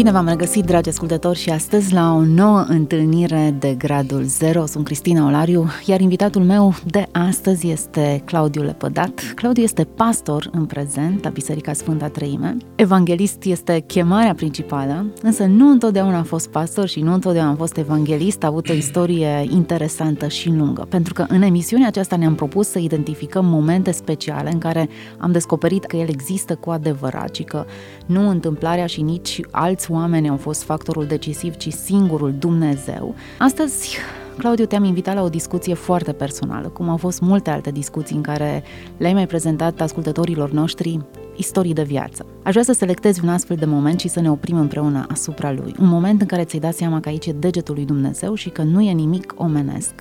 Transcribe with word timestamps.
Bine 0.00 0.12
v-am 0.12 0.28
regăsit, 0.28 0.64
dragi 0.64 0.88
ascultători, 0.88 1.38
și 1.38 1.50
astăzi 1.50 1.92
la 1.92 2.14
o 2.14 2.24
nouă 2.24 2.64
întâlnire 2.68 3.56
de 3.58 3.74
Gradul 3.74 4.22
Zero. 4.22 4.66
Sunt 4.66 4.84
Cristina 4.84 5.26
Olariu, 5.26 5.66
iar 5.86 6.00
invitatul 6.00 6.42
meu 6.42 6.74
de 6.84 7.06
astăzi 7.12 7.68
este 7.68 8.22
Claudiu 8.24 8.62
Lepădat. 8.62 9.32
Claudiu 9.34 9.62
este 9.62 9.84
pastor 9.84 10.48
în 10.52 10.64
prezent 10.64 11.24
la 11.24 11.30
Biserica 11.30 11.72
Sfânta 11.72 12.08
Treime. 12.08 12.56
Evanghelist 12.74 13.44
este 13.44 13.80
chemarea 13.86 14.34
principală, 14.34 15.06
însă 15.22 15.44
nu 15.44 15.70
întotdeauna 15.70 16.18
a 16.18 16.22
fost 16.22 16.48
pastor 16.48 16.88
și 16.88 17.00
nu 17.00 17.12
întotdeauna 17.12 17.50
a 17.52 17.56
fost 17.56 17.76
evanghelist. 17.76 18.42
A 18.42 18.46
avut 18.46 18.68
o 18.68 18.72
istorie 18.72 19.46
interesantă 19.50 20.28
și 20.28 20.48
lungă, 20.48 20.86
pentru 20.88 21.12
că 21.12 21.24
în 21.28 21.42
emisiunea 21.42 21.86
aceasta 21.86 22.16
ne-am 22.16 22.34
propus 22.34 22.68
să 22.68 22.78
identificăm 22.78 23.46
momente 23.46 23.90
speciale 23.90 24.50
în 24.52 24.58
care 24.58 24.88
am 25.18 25.32
descoperit 25.32 25.84
că 25.84 25.96
el 25.96 26.08
există 26.08 26.54
cu 26.54 26.70
adevărat 26.70 27.34
și 27.34 27.42
că 27.42 27.64
nu 28.06 28.28
întâmplarea 28.28 28.86
și 28.86 29.02
nici 29.02 29.40
alți 29.50 29.88
oameni 29.90 30.28
au 30.28 30.36
fost 30.36 30.62
factorul 30.62 31.06
decisiv, 31.06 31.56
ci 31.56 31.68
singurul 31.72 32.34
Dumnezeu. 32.38 33.14
Astăzi, 33.38 33.98
Claudiu, 34.38 34.66
te-am 34.66 34.84
invitat 34.84 35.14
la 35.14 35.22
o 35.22 35.28
discuție 35.28 35.74
foarte 35.74 36.12
personală, 36.12 36.68
cum 36.68 36.88
au 36.88 36.96
fost 36.96 37.20
multe 37.20 37.50
alte 37.50 37.70
discuții 37.70 38.16
în 38.16 38.22
care 38.22 38.62
le-ai 38.96 39.12
mai 39.12 39.26
prezentat 39.26 39.80
ascultătorilor 39.80 40.50
noștri 40.50 41.00
istorii 41.36 41.74
de 41.74 41.82
viață. 41.82 42.26
Aș 42.42 42.50
vrea 42.50 42.64
să 42.64 42.72
selectezi 42.72 43.20
un 43.22 43.28
astfel 43.28 43.56
de 43.56 43.64
moment 43.64 44.00
și 44.00 44.08
să 44.08 44.20
ne 44.20 44.30
oprim 44.30 44.56
împreună 44.56 45.06
asupra 45.10 45.52
lui. 45.52 45.74
Un 45.80 45.86
moment 45.86 46.20
în 46.20 46.26
care 46.26 46.44
ți-ai 46.44 46.60
dat 46.60 46.74
seama 46.74 47.00
că 47.00 47.08
aici 47.08 47.26
e 47.26 47.32
degetul 47.32 47.74
lui 47.74 47.84
Dumnezeu 47.84 48.34
și 48.34 48.48
că 48.48 48.62
nu 48.62 48.80
e 48.80 48.92
nimic 48.92 49.34
omenesc. 49.36 49.92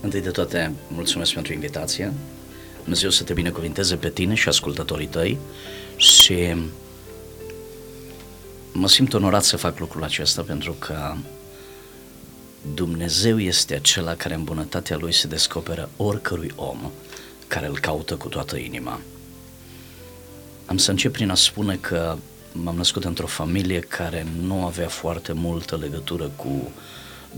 Întâi 0.00 0.20
de 0.20 0.30
toate, 0.30 0.72
mulțumesc 0.94 1.32
pentru 1.32 1.52
invitație. 1.52 2.12
Dumnezeu 2.82 3.10
să 3.10 3.22
te 3.22 3.32
binecuvinteze 3.32 3.96
pe 3.96 4.08
tine 4.08 4.34
și 4.34 4.48
ascultătorii 4.48 5.06
tăi 5.06 5.38
și 5.96 6.34
mă 8.72 8.88
simt 8.88 9.14
onorat 9.14 9.44
să 9.44 9.56
fac 9.56 9.78
lucrul 9.78 10.04
acesta 10.04 10.42
pentru 10.42 10.72
că 10.72 11.14
Dumnezeu 12.74 13.40
este 13.40 13.74
acela 13.74 14.14
care 14.14 14.34
în 14.34 14.44
bunătatea 14.44 14.96
Lui 14.96 15.12
se 15.12 15.26
descoperă 15.26 15.88
oricărui 15.96 16.52
om 16.56 16.90
care 17.46 17.66
îl 17.66 17.78
caută 17.78 18.16
cu 18.16 18.28
toată 18.28 18.56
inima. 18.56 19.00
Am 20.66 20.76
să 20.76 20.90
încep 20.90 21.12
prin 21.12 21.30
a 21.30 21.34
spune 21.34 21.76
că 21.76 22.16
m-am 22.52 22.76
născut 22.76 23.04
într-o 23.04 23.26
familie 23.26 23.80
care 23.80 24.26
nu 24.42 24.64
avea 24.64 24.88
foarte 24.88 25.32
multă 25.32 25.76
legătură 25.76 26.30
cu 26.36 26.72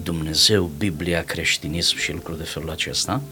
Dumnezeu, 0.03 0.71
Biblia, 0.79 1.25
creștinism 1.25 1.97
și 1.97 2.13
lucruri 2.13 2.39
de 2.39 2.45
felul 2.45 2.71
acesta. 2.71 3.23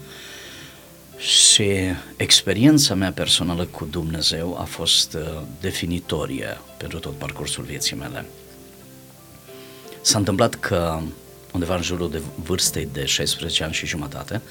Și 1.19 1.71
experiența 2.17 2.93
mea 2.93 3.11
personală 3.11 3.65
cu 3.65 3.85
Dumnezeu 3.85 4.57
a 4.59 4.63
fost 4.63 5.13
uh, 5.13 5.41
definitorie 5.61 6.61
pentru 6.77 6.99
tot 6.99 7.13
parcursul 7.13 7.63
vieții 7.63 7.95
mele. 7.95 8.25
S-a 10.01 10.17
întâmplat 10.17 10.55
că 10.55 10.99
undeva 11.53 11.75
în 11.75 11.81
jurul 11.81 12.09
de 12.09 12.21
vârstei 12.35 12.89
de 12.91 13.05
16 13.05 13.63
ani 13.63 13.73
și 13.73 13.85
jumătate, 13.85 14.41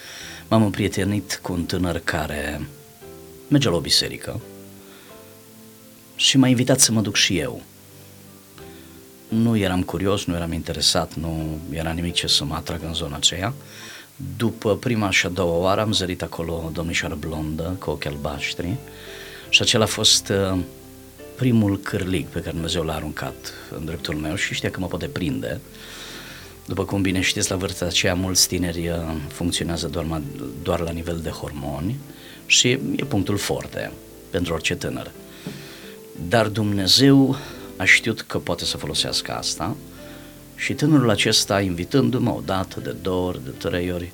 m-am 0.48 0.62
împrietenit 0.62 1.38
cu 1.42 1.52
un 1.52 1.64
tânăr 1.64 2.00
care 2.04 2.68
merge 3.48 3.68
la 3.68 3.76
o 3.76 3.80
biserică 3.80 4.40
și 6.16 6.36
m-a 6.36 6.48
invitat 6.48 6.80
să 6.80 6.92
mă 6.92 7.00
duc 7.00 7.16
și 7.16 7.38
eu. 7.38 7.62
Nu 9.28 9.56
eram 9.56 9.82
curios, 9.82 10.24
nu 10.24 10.34
eram 10.34 10.52
interesat, 10.52 11.14
nu 11.14 11.60
era 11.70 11.90
nimic 11.90 12.14
ce 12.14 12.26
să 12.26 12.44
mă 12.44 12.54
atragă 12.54 12.86
în 12.86 12.94
zona 12.94 13.16
aceea, 13.16 13.54
după 14.36 14.76
prima 14.76 15.10
și 15.10 15.26
a 15.26 15.28
doua 15.28 15.56
oară 15.56 15.80
am 15.80 15.92
zărit 15.92 16.22
acolo 16.22 16.52
o 16.52 16.70
domnișoară 16.72 17.14
blondă 17.14 17.76
cu 17.78 17.90
ochi 17.90 18.06
albaștri 18.06 18.76
și 19.48 19.62
acela 19.62 19.84
a 19.84 19.86
fost 19.86 20.28
uh, 20.28 20.58
primul 21.36 21.78
cârlig 21.78 22.26
pe 22.26 22.38
care 22.38 22.50
Dumnezeu 22.50 22.82
l-a 22.82 22.94
aruncat 22.94 23.52
în 23.78 23.84
dreptul 23.84 24.14
meu 24.14 24.34
și 24.34 24.54
știa 24.54 24.70
că 24.70 24.80
mă 24.80 24.86
poate 24.86 25.06
prinde. 25.06 25.60
După 26.66 26.84
cum 26.84 27.02
bine 27.02 27.20
știți, 27.20 27.50
la 27.50 27.56
vârsta 27.56 27.84
aceea 27.84 28.14
mulți 28.14 28.48
tineri 28.48 28.88
uh, 28.88 28.96
funcționează 29.28 29.86
doar, 29.86 30.22
doar 30.62 30.80
la 30.80 30.90
nivel 30.90 31.20
de 31.22 31.30
hormoni 31.30 31.96
și 32.46 32.68
e 32.70 33.04
punctul 33.08 33.36
forte 33.36 33.92
pentru 34.30 34.52
orice 34.52 34.74
tânăr. 34.74 35.10
Dar 36.28 36.46
Dumnezeu 36.46 37.36
a 37.76 37.84
știut 37.84 38.20
că 38.20 38.38
poate 38.38 38.64
să 38.64 38.76
folosească 38.76 39.32
asta 39.32 39.76
și 40.58 40.74
tânărul 40.74 41.10
acesta, 41.10 41.60
invitându-mă 41.60 42.30
o 42.30 42.40
dată, 42.44 42.80
de 42.80 42.94
două 43.02 43.28
ori, 43.28 43.44
de 43.44 43.50
trei 43.50 43.92
ori, 43.92 44.12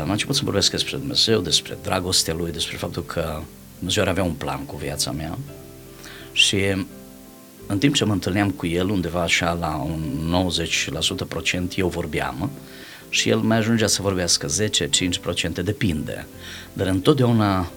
am 0.00 0.10
început 0.10 0.34
să 0.34 0.44
vorbesc 0.44 0.70
despre 0.70 0.96
Dumnezeu, 0.96 1.40
despre 1.40 1.78
dragostea 1.82 2.34
Lui, 2.34 2.52
despre 2.52 2.76
faptul 2.76 3.04
că 3.04 3.42
Dumnezeu 3.78 4.04
avea 4.08 4.22
un 4.22 4.32
plan 4.32 4.64
cu 4.64 4.76
viața 4.76 5.10
mea 5.10 5.38
și 6.32 6.56
în 7.66 7.78
timp 7.78 7.94
ce 7.94 8.04
mă 8.04 8.12
întâlneam 8.12 8.50
cu 8.50 8.66
el 8.66 8.88
undeva 8.88 9.22
așa 9.22 9.52
la 9.52 9.76
un 9.76 10.52
90% 11.24 11.28
procent, 11.28 11.76
eu 11.76 11.88
vorbeam 11.88 12.50
și 13.08 13.28
el 13.28 13.38
mai 13.38 13.56
ajungea 13.56 13.86
să 13.86 14.02
vorbească 14.02 14.46
10-5%, 14.46 15.62
depinde. 15.64 16.26
Dar 16.72 16.86
întotdeauna 16.86 17.70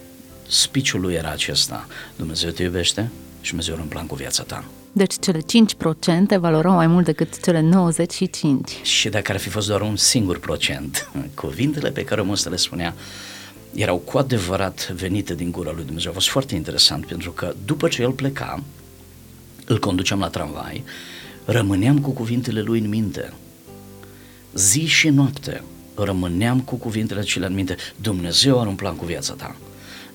spiciul 0.48 1.02
lui 1.02 1.14
era 1.14 1.30
acesta, 1.30 1.88
Dumnezeu 2.16 2.50
te 2.50 2.64
iubește 2.64 3.10
și 3.42 3.50
Dumnezeu 3.50 3.74
are 3.74 3.84
un 3.84 3.90
plan 3.90 4.06
cu 4.06 4.16
viața 4.16 4.44
ta. 4.44 4.64
Deci 4.96 5.14
cele 5.20 5.40
5% 6.36 6.40
valorau 6.40 6.74
mai 6.74 6.88
mult 6.88 7.06
decât 7.06 7.44
cele 7.44 7.62
95. 7.62 8.80
Și 8.82 9.10
dacă 9.10 9.32
ar 9.32 9.38
fi 9.38 9.50
fost 9.50 9.68
doar 9.68 9.82
un 9.82 9.96
singur 9.96 10.40
procent, 10.40 11.12
cuvintele 11.42 11.92
pe 11.92 12.04
care 12.04 12.22
omul 12.22 12.38
le 12.50 12.56
spunea 12.56 12.94
erau 13.74 13.98
cu 13.98 14.18
adevărat 14.18 14.92
venite 14.92 15.36
din 15.36 15.52
gura 15.52 15.72
lui 15.72 15.84
Dumnezeu. 15.84 16.12
A 16.12 16.14
fost 16.14 16.30
foarte 16.30 16.56
interesant 16.56 17.06
pentru 17.06 17.32
că 17.32 17.56
după 17.66 17.88
ce 17.88 18.02
el 18.02 18.12
pleca, 18.12 18.64
îl 19.66 19.80
conduceam 19.80 20.20
la 20.20 20.28
tramvai, 20.28 20.84
rămâneam 21.46 22.00
cu 22.00 22.12
cuvintele 22.12 22.62
lui 22.62 22.80
în 22.80 22.90
minte. 22.90 23.34
Zi 24.54 24.86
și 24.86 25.10
noapte 25.10 25.64
rămâneam 25.96 26.62
cu 26.62 26.76
cuvintele 26.76 27.20
acelea 27.20 27.48
în 27.48 27.54
minte. 27.54 27.76
Dumnezeu 27.96 28.60
are 28.60 28.70
un 28.70 28.76
plan 28.76 28.96
cu 28.96 29.06
viața 29.06 29.34
ta 29.34 29.56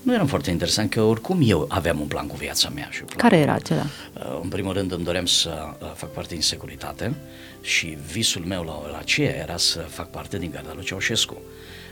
nu 0.03 0.15
eram 0.15 0.27
foarte 0.27 0.51
interesant, 0.51 0.91
că 0.91 1.03
oricum 1.03 1.39
eu 1.43 1.67
aveam 1.69 2.01
un 2.01 2.07
plan 2.07 2.27
cu 2.27 2.37
viața 2.37 2.69
mea. 2.69 2.89
Și 2.91 3.03
Care 3.17 3.37
era 3.37 3.53
acela? 3.53 3.83
Uh, 4.15 4.39
în 4.43 4.49
primul 4.49 4.73
rând 4.73 4.93
îmi 4.93 5.05
doream 5.05 5.27
să 5.27 5.51
uh, 5.83 5.93
fac 5.95 6.13
parte 6.13 6.35
din 6.35 6.43
securitate 6.43 7.15
și 7.61 7.99
visul 8.13 8.45
meu 8.45 8.63
la, 8.63 8.91
la 8.91 8.99
aceea 8.99 9.37
era 9.37 9.57
să 9.57 9.79
fac 9.79 10.11
parte 10.11 10.39
din 10.39 10.51
garda 10.51 10.73
lui 10.75 10.85
Ceaușescu. 10.85 11.37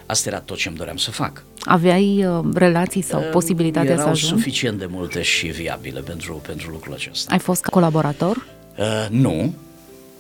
Asta 0.06 0.28
era 0.28 0.41
tot 0.41 0.56
ce 0.56 0.69
îmi 0.69 0.77
doream 0.77 0.97
să 0.97 1.11
fac. 1.11 1.43
Aveai 1.61 2.25
uh, 2.27 2.44
relații 2.55 3.03
sau 3.03 3.21
uh, 3.21 3.28
posibilitatea 3.31 3.91
Erau 3.91 4.05
să 4.05 4.11
ajungi? 4.11 4.34
suficient 4.34 4.78
de 4.78 4.87
multe 4.91 5.23
și 5.23 5.47
viabile 5.47 6.00
pentru, 6.00 6.34
pentru 6.47 6.71
lucrul 6.71 6.94
acesta. 6.94 7.33
Ai 7.33 7.38
fost 7.38 7.65
colaborator? 7.65 8.47
Uh, 8.78 9.06
nu, 9.11 9.55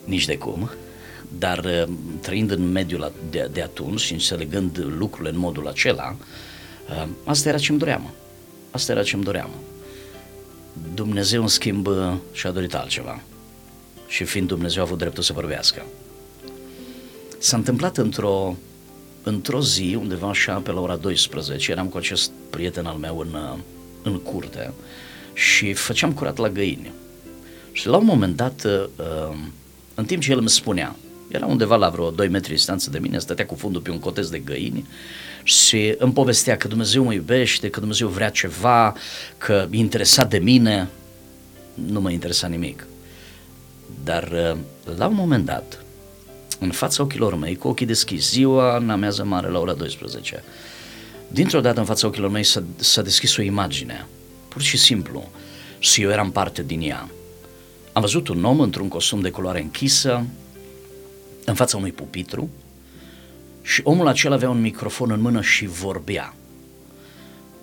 nici 0.04 0.24
de 0.24 0.38
cum 0.38 0.70
dar 1.38 1.58
uh, 1.58 1.82
trăind 2.20 2.50
în 2.50 2.72
mediul 2.72 3.12
de, 3.30 3.48
de 3.52 3.62
atunci 3.62 4.00
și 4.00 4.12
înțelegând 4.12 4.86
lucrurile 4.98 5.30
în 5.34 5.38
modul 5.38 5.68
acela, 5.68 6.04
Ehm, 6.04 6.24
asta 7.24 7.48
era 7.48 7.58
ce-mi 7.58 7.78
doream. 7.78 8.10
Asta 8.70 8.92
era 8.92 9.02
ce-mi 9.02 9.24
doream. 9.24 9.50
Dumnezeu, 10.94 11.42
în 11.42 11.48
schimb, 11.48 11.88
și-a 12.32 12.50
dorit 12.50 12.74
altceva. 12.74 13.20
Și 14.08 14.24
fiind 14.24 14.48
Dumnezeu, 14.48 14.82
a 14.82 14.86
avut 14.86 14.98
dreptul 14.98 15.22
să 15.22 15.32
vorbească. 15.32 15.86
S-a 17.38 17.56
întâmplat 17.56 17.96
într-o, 17.96 18.56
într-o 19.22 19.60
zi, 19.60 19.96
undeva 20.00 20.28
așa 20.28 20.54
pe 20.54 20.72
la 20.72 20.80
ora 20.80 20.96
12, 20.96 21.70
eram 21.70 21.86
cu 21.86 21.96
acest 21.96 22.30
prieten 22.50 22.86
al 22.86 22.96
meu 22.96 23.18
în, 23.18 23.36
în 24.02 24.20
curte 24.20 24.72
și 25.32 25.72
făceam 25.72 26.12
curat 26.12 26.36
la 26.36 26.48
găini. 26.48 26.92
Și 27.72 27.86
la 27.86 27.96
un 27.96 28.04
moment 28.04 28.36
dat, 28.36 28.64
ehm, 28.64 29.52
în 29.94 30.04
timp 30.04 30.22
ce 30.22 30.30
el 30.30 30.38
îmi 30.38 30.48
spunea, 30.48 30.96
era 31.28 31.46
undeva 31.46 31.76
la 31.76 31.88
vreo 31.88 32.10
2 32.10 32.28
metri 32.28 32.52
distanță 32.52 32.90
de 32.90 32.98
mine, 32.98 33.18
stătea 33.18 33.46
cu 33.46 33.54
fundul 33.54 33.80
pe 33.80 33.90
un 33.90 33.98
cotez 33.98 34.28
de 34.28 34.38
găini 34.38 34.86
și 35.46 35.94
îmi 35.98 36.12
povestea 36.12 36.56
că 36.56 36.68
Dumnezeu 36.68 37.04
mă 37.04 37.12
iubește, 37.12 37.70
că 37.70 37.78
Dumnezeu 37.78 38.08
vrea 38.08 38.28
ceva, 38.28 38.94
că 39.38 39.68
e 39.70 39.76
interesat 39.76 40.30
de 40.30 40.38
mine. 40.38 40.88
Nu 41.74 42.00
mă 42.00 42.10
interesa 42.10 42.46
nimic. 42.46 42.86
Dar 44.04 44.22
uh, 44.22 44.56
la 44.96 45.06
un 45.06 45.14
moment 45.14 45.44
dat, 45.44 45.84
în 46.58 46.70
fața 46.70 47.02
ochilor 47.02 47.34
mei, 47.34 47.56
cu 47.56 47.68
ochii 47.68 47.86
deschiși, 47.86 48.28
ziua 48.28 48.76
în 48.76 48.90
amează 48.90 49.24
mare 49.24 49.48
la 49.48 49.58
ora 49.58 49.72
12, 49.72 50.42
dintr-o 51.28 51.60
dată 51.60 51.80
în 51.80 51.86
fața 51.86 52.06
ochilor 52.06 52.30
mei 52.30 52.44
s-a, 52.44 52.62
s-a 52.76 53.02
deschis 53.02 53.36
o 53.36 53.42
imagine, 53.42 54.06
pur 54.48 54.62
și 54.62 54.76
simplu, 54.76 55.30
și 55.78 56.02
eu 56.02 56.10
eram 56.10 56.30
parte 56.30 56.62
din 56.62 56.80
ea. 56.80 57.10
Am 57.92 58.00
văzut 58.00 58.28
un 58.28 58.44
om 58.44 58.60
într-un 58.60 58.88
costum 58.88 59.20
de 59.20 59.30
culoare 59.30 59.60
închisă, 59.60 60.26
în 61.44 61.54
fața 61.54 61.76
unui 61.76 61.92
pupitru, 61.92 62.50
și 63.66 63.80
omul 63.84 64.06
acela 64.06 64.34
avea 64.34 64.50
un 64.50 64.60
microfon 64.60 65.10
în 65.10 65.20
mână 65.20 65.40
și 65.40 65.66
vorbea. 65.66 66.34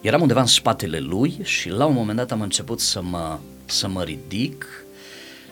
Eram 0.01 0.21
undeva 0.21 0.39
în 0.39 0.45
spatele 0.45 0.99
lui 0.99 1.39
și 1.43 1.69
la 1.69 1.85
un 1.85 1.93
moment 1.93 2.17
dat 2.17 2.31
am 2.31 2.41
început 2.41 2.79
să 2.79 3.01
mă, 3.01 3.39
să 3.65 3.87
mă 3.87 4.03
ridic 4.03 4.85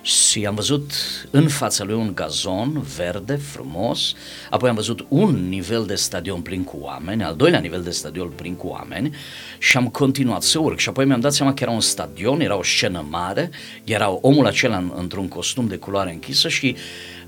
și 0.01 0.45
am 0.45 0.55
văzut 0.55 0.91
în 1.29 1.47
fața 1.47 1.83
lui 1.83 1.95
un 1.95 2.15
gazon 2.15 2.85
verde, 2.95 3.35
frumos, 3.35 4.13
apoi 4.49 4.69
am 4.69 4.75
văzut 4.75 5.05
un 5.09 5.49
nivel 5.49 5.85
de 5.85 5.95
stadion 5.95 6.41
plin 6.41 6.63
cu 6.63 6.77
oameni, 6.79 7.23
al 7.23 7.35
doilea 7.35 7.59
nivel 7.59 7.81
de 7.81 7.91
stadion 7.91 8.29
plin 8.29 8.55
cu 8.55 8.67
oameni 8.67 9.15
și 9.59 9.77
am 9.77 9.87
continuat 9.87 10.41
să 10.41 10.59
urc 10.59 10.77
și 10.77 10.89
apoi 10.89 11.05
mi-am 11.05 11.19
dat 11.19 11.33
seama 11.33 11.53
că 11.53 11.63
era 11.63 11.71
un 11.71 11.81
stadion, 11.81 12.41
era 12.41 12.57
o 12.57 12.63
scenă 12.63 13.05
mare, 13.09 13.49
era 13.83 14.09
omul 14.09 14.45
acela 14.45 14.77
în, 14.77 14.91
într-un 14.95 15.27
costum 15.27 15.67
de 15.67 15.77
culoare 15.77 16.11
închisă 16.11 16.47
și 16.47 16.75
uh, 16.75 16.79
uh, 16.79 17.20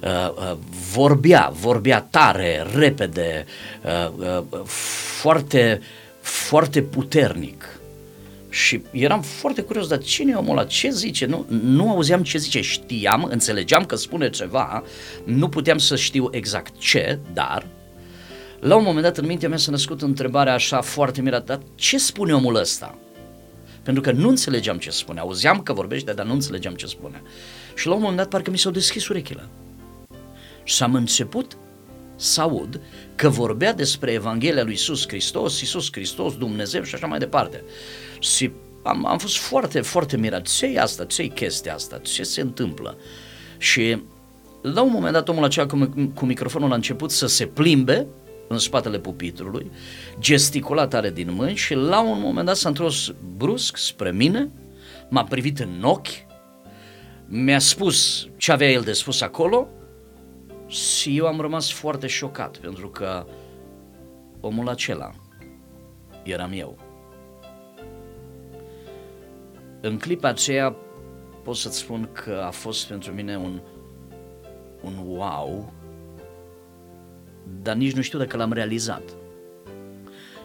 vorbea, 0.94 1.52
vorbea 1.60 2.08
tare, 2.10 2.66
repede, 2.76 3.46
uh, 3.84 4.42
uh, 4.50 4.62
foarte, 4.66 5.82
foarte 6.22 6.82
puternic 6.82 7.80
și 8.50 8.82
eram 8.92 9.22
foarte 9.22 9.62
curios, 9.62 9.88
dar 9.88 9.98
cine 9.98 10.32
e 10.32 10.36
omul 10.36 10.58
ăla? 10.58 10.68
Ce 10.68 10.90
zice? 10.90 11.26
Nu, 11.26 11.46
nu 11.64 11.90
auzeam 11.90 12.24
ce 12.24 12.38
zice, 12.38 12.62
știam, 12.62 13.24
înțelegeam 13.24 13.86
că 13.86 13.96
spune 13.96 14.30
ceva, 14.30 14.84
nu 15.24 15.50
puteam 15.50 15.78
să 15.78 15.96
știu 15.96 16.28
exact 16.32 16.78
ce, 16.78 17.20
dar 17.34 17.66
la 18.60 18.76
un 18.76 18.84
moment 18.84 19.04
dat 19.04 19.18
în 19.18 19.26
mintea 19.26 19.50
mea 19.50 19.58
s-a 19.58 19.72
născut 19.72 20.02
întrebarea 20.02 20.54
așa 20.54 20.82
foarte 20.82 21.22
mirată, 21.22 21.44
dar 21.46 21.60
ce 21.76 21.98
spune 21.98 22.34
omul 22.34 22.56
ăsta? 22.56 22.98
Pentru 23.84 24.04
că 24.04 24.12
nu 24.12 24.30
înțelegeam 24.30 24.78
ce 24.78 24.90
spune, 24.90 25.20
auzeam 25.20 25.62
că 25.62 25.74
vorbește, 25.74 26.14
dar 26.14 26.26
nu 26.26 26.34
înțelegeam 26.34 26.74
ce 26.74 26.86
spune. 26.86 27.22
Și 27.76 27.88
la 27.88 27.94
un 27.94 28.00
moment 28.00 28.18
dat 28.18 28.28
parcă 28.28 28.52
mi 28.52 28.58
s-au 28.58 28.72
deschis 28.72 29.08
urechile. 29.08 29.44
Și 30.64 30.84
am 30.84 30.96
început 30.96 31.58
să 32.16 32.42
aud 32.42 32.80
că 33.16 33.30
vorbea 33.30 33.74
despre 33.74 34.12
Evanghelia 34.12 34.64
lui 34.64 34.74
Isus 34.74 35.08
Hristos, 35.08 35.62
Isus 35.62 35.88
Hristos, 35.92 36.38
Dumnezeu 36.38 36.84
și 36.84 36.96
așa 36.96 37.08
mai 37.08 37.20
departe. 37.20 37.64
Și 38.20 38.52
am, 38.84 39.06
am 39.06 39.18
fost 39.18 39.38
foarte, 39.38 39.82
foarte 39.82 40.18
mirat. 40.18 40.48
ce 40.48 40.66
e 40.66 40.80
asta? 40.80 41.06
ce 41.06 41.22
e 41.22 41.28
chestia 41.28 41.74
asta? 41.74 41.98
Ce 41.98 42.24
se 42.24 42.42
întâmplă? 42.42 42.98
Și 43.58 44.04
la 44.62 44.82
un 44.82 44.92
moment 44.92 45.14
dat 45.14 45.30
omul 45.30 45.44
acela 45.44 45.66
cu, 45.66 45.94
cu 46.14 46.26
microfonul 46.26 46.72
a 46.72 46.76
început 46.76 47.12
să 47.12 47.28
se 47.28 47.46
plimbe 47.46 48.08
în 48.48 48.58
spatele 48.58 49.00
pupitrului, 49.00 49.72
gesticulat 50.20 50.90
tare 50.90 51.12
din 51.12 51.34
mâini 51.34 51.56
și 51.56 51.74
la 51.74 52.02
un 52.02 52.20
moment 52.20 52.46
dat 52.46 52.56
s-a 52.56 52.70
întors 52.70 53.14
brusc 53.38 53.78
spre 53.78 54.12
mine, 54.12 54.52
m-a 55.10 55.24
privit 55.24 55.60
în 55.60 55.84
ochi, 55.84 56.08
mi-a 57.28 57.60
spus 57.60 58.28
ce 58.38 58.52
avea 58.52 58.70
el 58.70 58.82
de 58.82 58.92
spus 58.92 59.22
acolo 59.22 59.68
și 60.74 61.18
eu 61.18 61.28
am 61.28 61.40
rămas 61.40 61.72
foarte 61.72 62.08
șocat 62.08 62.58
pentru 62.58 62.90
că 62.90 63.26
omul 64.40 64.70
acela 64.70 65.12
eram 66.24 66.52
eu. 66.52 66.78
În 69.82 69.98
clipa 69.98 70.28
aceea 70.28 70.76
pot 71.44 71.56
să-ți 71.56 71.78
spun 71.78 72.10
că 72.12 72.42
a 72.46 72.50
fost 72.50 72.88
pentru 72.88 73.14
mine 73.14 73.38
un, 73.38 73.62
un 74.82 74.94
wow, 75.06 75.74
dar 77.62 77.76
nici 77.76 77.94
nu 77.94 78.02
știu 78.02 78.20
dacă 78.20 78.38
l-am 78.38 78.54
realizat. 78.54 79.04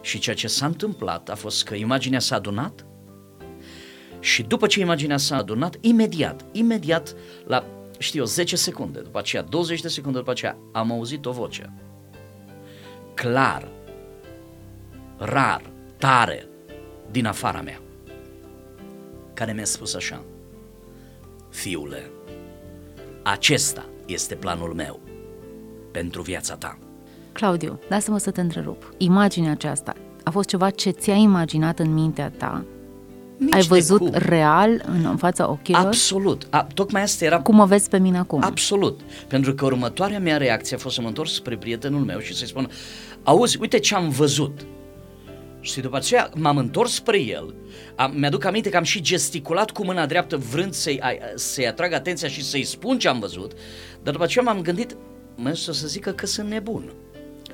Și 0.00 0.18
ceea 0.18 0.36
ce 0.36 0.46
s-a 0.46 0.66
întâmplat 0.66 1.28
a 1.28 1.34
fost 1.34 1.64
că 1.64 1.74
imaginea 1.74 2.20
s-a 2.20 2.36
adunat 2.36 2.86
și 4.20 4.42
după 4.42 4.66
ce 4.66 4.80
imaginea 4.80 5.16
s-a 5.16 5.36
adunat, 5.36 5.76
imediat, 5.80 6.44
imediat, 6.52 7.14
la, 7.46 7.77
știu 7.98 8.24
10 8.24 8.56
secunde, 8.56 9.00
după 9.00 9.18
aceea 9.18 9.42
20 9.42 9.80
de 9.80 9.88
secunde 9.88 10.18
după 10.18 10.30
aceea, 10.30 10.58
am 10.72 10.92
auzit 10.92 11.26
o 11.26 11.32
voce. 11.32 11.72
Clar, 13.14 13.68
rar, 15.16 15.62
tare, 15.96 16.48
din 17.10 17.26
afara 17.26 17.60
mea 17.60 17.80
care 19.38 19.52
mi-a 19.52 19.64
spus 19.64 19.94
așa, 19.94 20.24
Fiule, 21.48 22.10
acesta 23.22 23.86
este 24.06 24.34
planul 24.34 24.74
meu 24.74 25.00
pentru 25.90 26.22
viața 26.22 26.56
ta. 26.56 26.78
Claudiu, 27.32 27.78
lasă-mă 27.88 28.18
să 28.18 28.30
te 28.30 28.40
întrerup. 28.40 28.94
Imaginea 28.96 29.50
aceasta 29.50 29.94
a 30.24 30.30
fost 30.30 30.48
ceva 30.48 30.70
ce 30.70 30.90
ți-ai 30.90 31.20
imaginat 31.20 31.78
în 31.78 31.92
mintea 31.92 32.30
ta? 32.30 32.64
Nici 33.38 33.54
Ai 33.54 33.62
văzut 33.62 33.98
cum. 33.98 34.10
real 34.12 34.84
în 34.86 35.16
fața 35.16 35.50
ochilor? 35.50 35.84
Absolut. 35.84 36.46
A, 36.50 36.66
tocmai 36.74 37.02
asta 37.02 37.24
era... 37.24 37.40
Cum 37.40 37.54
mă 37.54 37.64
vezi 37.64 37.88
pe 37.88 37.98
mine 37.98 38.18
acum? 38.18 38.42
Absolut. 38.42 39.00
Pentru 39.26 39.54
că 39.54 39.64
următoarea 39.64 40.18
mea 40.18 40.36
reacție 40.36 40.76
a 40.76 40.78
fost 40.78 40.94
să 40.94 41.00
mă 41.00 41.06
întorc 41.06 41.28
spre 41.28 41.56
prietenul 41.56 42.00
meu 42.00 42.18
și 42.18 42.34
să-i 42.34 42.46
spun 42.46 42.70
auzi, 43.22 43.58
uite 43.60 43.78
ce 43.78 43.94
am 43.94 44.08
văzut. 44.08 44.66
Și 45.60 45.80
după 45.80 45.96
aceea 45.96 46.30
m-am 46.34 46.56
întors 46.56 46.94
spre 46.94 47.20
el, 47.20 47.54
am, 47.96 48.12
mi-aduc 48.16 48.44
aminte 48.44 48.68
că 48.68 48.76
am 48.76 48.82
și 48.82 49.00
gesticulat 49.00 49.70
cu 49.70 49.84
mâna 49.84 50.06
dreaptă 50.06 50.36
vrând 50.36 50.72
să-i, 50.72 51.00
să-i 51.34 51.66
atrag 51.66 51.92
atenția 51.92 52.28
și 52.28 52.44
să-i 52.44 52.64
spun 52.64 52.98
ce 52.98 53.08
am 53.08 53.18
văzut, 53.18 53.52
dar 54.02 54.12
după 54.12 54.24
aceea 54.24 54.44
m-am 54.44 54.60
gândit, 54.60 54.96
mă 55.34 55.52
să 55.52 55.86
zică 55.86 56.10
că 56.10 56.26
sunt 56.26 56.48
nebun. 56.48 56.92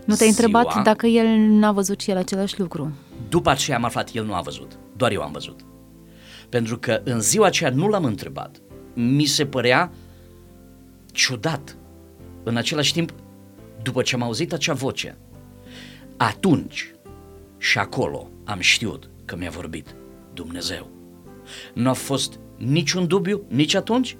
Nu 0.04 0.14
te-ai 0.14 0.30
Ziua, 0.30 0.46
întrebat 0.46 0.82
dacă 0.82 1.06
el 1.06 1.26
n-a 1.36 1.72
văzut 1.72 2.00
și 2.00 2.10
el 2.10 2.16
același 2.16 2.60
lucru? 2.60 2.92
După 3.28 3.50
aceea 3.50 3.76
am 3.76 3.84
aflat, 3.84 4.10
el 4.12 4.24
nu 4.24 4.34
a 4.34 4.40
văzut, 4.40 4.78
doar 4.96 5.12
eu 5.12 5.22
am 5.22 5.32
văzut. 5.32 5.60
Pentru 6.48 6.78
că 6.78 7.00
în 7.04 7.20
ziua 7.20 7.46
aceea 7.46 7.70
nu 7.70 7.88
l-am 7.88 8.04
întrebat. 8.04 8.60
Mi 8.94 9.24
se 9.24 9.46
părea 9.46 9.92
ciudat. 11.12 11.76
În 12.42 12.56
același 12.56 12.92
timp, 12.92 13.12
după 13.82 14.02
ce 14.02 14.14
am 14.14 14.22
auzit 14.22 14.52
acea 14.52 14.72
voce, 14.72 15.16
atunci 16.16 16.94
și 17.58 17.78
acolo 17.78 18.30
am 18.44 18.60
știut 18.60 19.10
că 19.24 19.36
mi-a 19.36 19.50
vorbit 19.50 19.94
Dumnezeu. 20.32 20.90
Nu 21.74 21.88
a 21.88 21.92
fost 21.92 22.38
niciun 22.56 23.06
dubiu 23.06 23.42
nici 23.48 23.74
atunci 23.74 24.16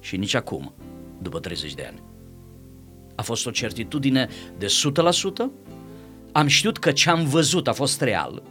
și 0.00 0.16
nici 0.16 0.34
acum, 0.34 0.74
după 1.22 1.38
30 1.38 1.74
de 1.74 1.84
ani. 1.88 2.02
A 3.14 3.22
fost 3.22 3.46
o 3.46 3.50
certitudine 3.50 4.28
de 4.58 4.66
100%, 4.66 5.46
am 6.32 6.46
știut 6.46 6.78
că 6.78 6.92
ce 6.92 7.10
am 7.10 7.24
văzut 7.24 7.68
a 7.68 7.72
fost 7.72 8.00
real, 8.00 8.42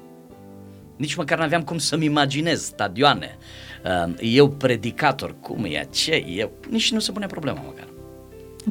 nici 0.97 1.15
măcar 1.15 1.37
n-aveam 1.37 1.63
cum 1.63 1.77
să-mi 1.77 2.05
imaginez 2.05 2.61
stadioane, 2.63 3.37
uh, 4.05 4.13
eu 4.19 4.49
predicator, 4.49 5.35
cum 5.41 5.63
e, 5.63 5.87
ce 5.91 6.11
e, 6.11 6.49
nici 6.69 6.91
nu 6.91 6.99
se 6.99 7.11
pune 7.11 7.25
problema 7.25 7.61
măcar. 7.65 7.87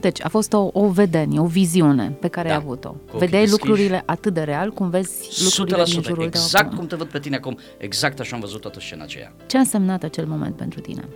Deci 0.00 0.24
a 0.24 0.28
fost 0.28 0.52
o, 0.52 0.70
o 0.72 0.88
vedenie, 0.88 1.40
o 1.40 1.46
viziune 1.46 2.16
pe 2.20 2.28
care 2.28 2.48
da, 2.48 2.54
ai 2.54 2.60
avut-o. 2.64 2.94
Vedeai 3.18 3.48
lucrurile 3.48 4.02
atât 4.06 4.34
de 4.34 4.40
real 4.40 4.70
cum 4.70 4.90
vezi 4.90 5.44
lucrurile 5.44 5.84
din 5.84 6.02
jurul 6.02 6.24
exact 6.24 6.74
cum 6.74 6.86
te 6.86 6.96
văd 6.96 7.06
pe 7.06 7.18
tine 7.18 7.36
acum, 7.36 7.58
exact 7.78 8.20
așa 8.20 8.34
am 8.34 8.40
văzut 8.40 8.60
toată 8.60 8.80
scena 8.80 9.02
aceea. 9.02 9.32
Ce 9.46 9.56
a 9.56 9.60
însemnat 9.60 10.02
acel 10.02 10.26
moment 10.26 10.56
pentru 10.56 10.80
tine? 10.80 11.08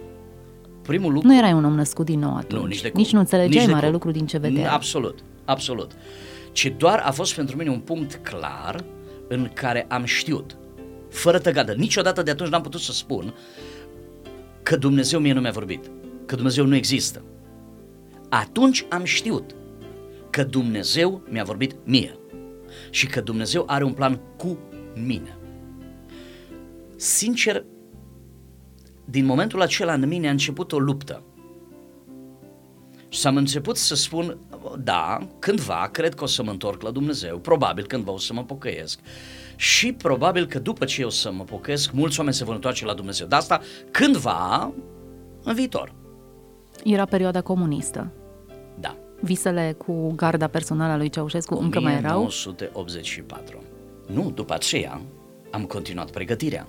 Primul 0.82 1.12
lucru... 1.12 1.28
Nu 1.28 1.36
erai 1.36 1.52
un 1.52 1.64
om 1.64 1.74
născut 1.74 2.06
din 2.06 2.18
nou 2.18 2.36
atunci. 2.36 2.60
Nu, 2.60 2.66
nici 2.66 2.80
de 2.80 2.90
cum. 2.90 3.00
Nici 3.00 3.12
nu 3.12 3.18
înțelegeai 3.18 3.64
nici 3.64 3.72
mare 3.72 3.84
cum. 3.84 3.94
lucru 3.94 4.10
din 4.10 4.26
ce 4.26 4.38
vedeai. 4.38 4.64
Absolut, 4.64 5.18
absolut. 5.44 5.90
Ci 6.52 6.74
doar 6.76 7.02
a 7.04 7.10
fost 7.10 7.34
pentru 7.34 7.56
mine 7.56 7.70
un 7.70 7.78
punct 7.78 8.20
clar 8.22 8.84
în 9.28 9.50
care 9.54 9.86
am 9.88 10.04
știut, 10.04 10.56
fără 11.10 11.38
tăgadă, 11.38 11.72
niciodată 11.72 12.22
de 12.22 12.30
atunci 12.30 12.50
n-am 12.50 12.62
putut 12.62 12.80
să 12.80 12.92
spun 12.92 13.34
că 14.62 14.76
Dumnezeu 14.76 15.20
mie 15.20 15.32
nu 15.32 15.40
mi-a 15.40 15.50
vorbit, 15.50 15.90
că 16.26 16.34
Dumnezeu 16.34 16.64
nu 16.64 16.74
există 16.74 17.22
atunci 18.30 18.86
am 18.88 19.04
știut 19.04 19.54
că 20.30 20.44
Dumnezeu 20.44 21.22
mi-a 21.28 21.44
vorbit 21.44 21.76
mie 21.84 22.18
și 22.90 23.06
că 23.06 23.20
Dumnezeu 23.20 23.64
are 23.66 23.84
un 23.84 23.92
plan 23.92 24.20
cu 24.36 24.58
mine. 24.94 25.36
Sincer, 26.96 27.64
din 29.04 29.24
momentul 29.24 29.60
acela 29.60 29.92
în 29.92 30.08
mine 30.08 30.28
a 30.28 30.30
început 30.30 30.72
o 30.72 30.78
luptă. 30.78 31.22
Și 33.08 33.26
am 33.26 33.36
început 33.36 33.76
să 33.76 33.94
spun, 33.94 34.38
da, 34.78 35.28
cândva 35.38 35.88
cred 35.92 36.14
că 36.14 36.24
o 36.24 36.26
să 36.26 36.42
mă 36.42 36.50
întorc 36.50 36.82
la 36.82 36.90
Dumnezeu, 36.90 37.38
probabil 37.38 37.86
cândva 37.86 38.12
o 38.12 38.18
să 38.18 38.32
mă 38.32 38.44
pocăiesc 38.44 39.00
și 39.60 39.92
probabil 39.92 40.46
că 40.46 40.58
după 40.58 40.84
ce 40.84 41.00
eu 41.00 41.10
să 41.10 41.32
mă 41.32 41.44
pocăiesc, 41.44 41.92
mulți 41.92 42.18
oameni 42.18 42.36
se 42.36 42.44
vor 42.44 42.54
întoarce 42.54 42.84
la 42.84 42.94
Dumnezeu. 42.94 43.26
De 43.26 43.34
asta 43.34 43.60
cândva 43.90 44.72
în 45.42 45.54
viitor. 45.54 45.92
Era 46.84 47.04
perioada 47.04 47.40
comunistă. 47.40 48.12
Da. 48.78 48.96
Visele 49.20 49.74
cu 49.78 50.12
garda 50.12 50.46
personală 50.46 50.92
a 50.92 50.96
lui 50.96 51.08
Ceaușescu 51.08 51.54
1984. 51.54 51.64
încă 51.64 51.80
mai 51.80 52.10
erau? 52.10 52.20
1984. 52.20 53.62
Nu, 54.06 54.30
după 54.30 54.54
aceea 54.54 55.00
am 55.50 55.64
continuat 55.64 56.10
pregătirea. 56.10 56.66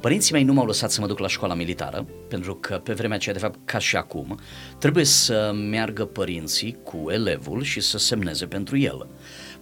Părinții 0.00 0.32
mei 0.32 0.44
nu 0.44 0.52
m-au 0.52 0.66
lăsat 0.66 0.90
să 0.90 1.00
mă 1.00 1.06
duc 1.06 1.18
la 1.18 1.28
școala 1.28 1.54
militară, 1.54 2.06
pentru 2.28 2.54
că 2.54 2.80
pe 2.84 2.92
vremea 2.92 3.16
aceea, 3.16 3.34
de 3.34 3.40
fapt, 3.40 3.58
ca 3.64 3.78
și 3.78 3.96
acum, 3.96 4.38
trebuie 4.78 5.04
să 5.04 5.52
meargă 5.70 6.04
părinții 6.04 6.76
cu 6.82 7.10
elevul 7.10 7.62
și 7.62 7.80
să 7.80 7.98
semneze 7.98 8.46
pentru 8.46 8.78
el. 8.78 9.06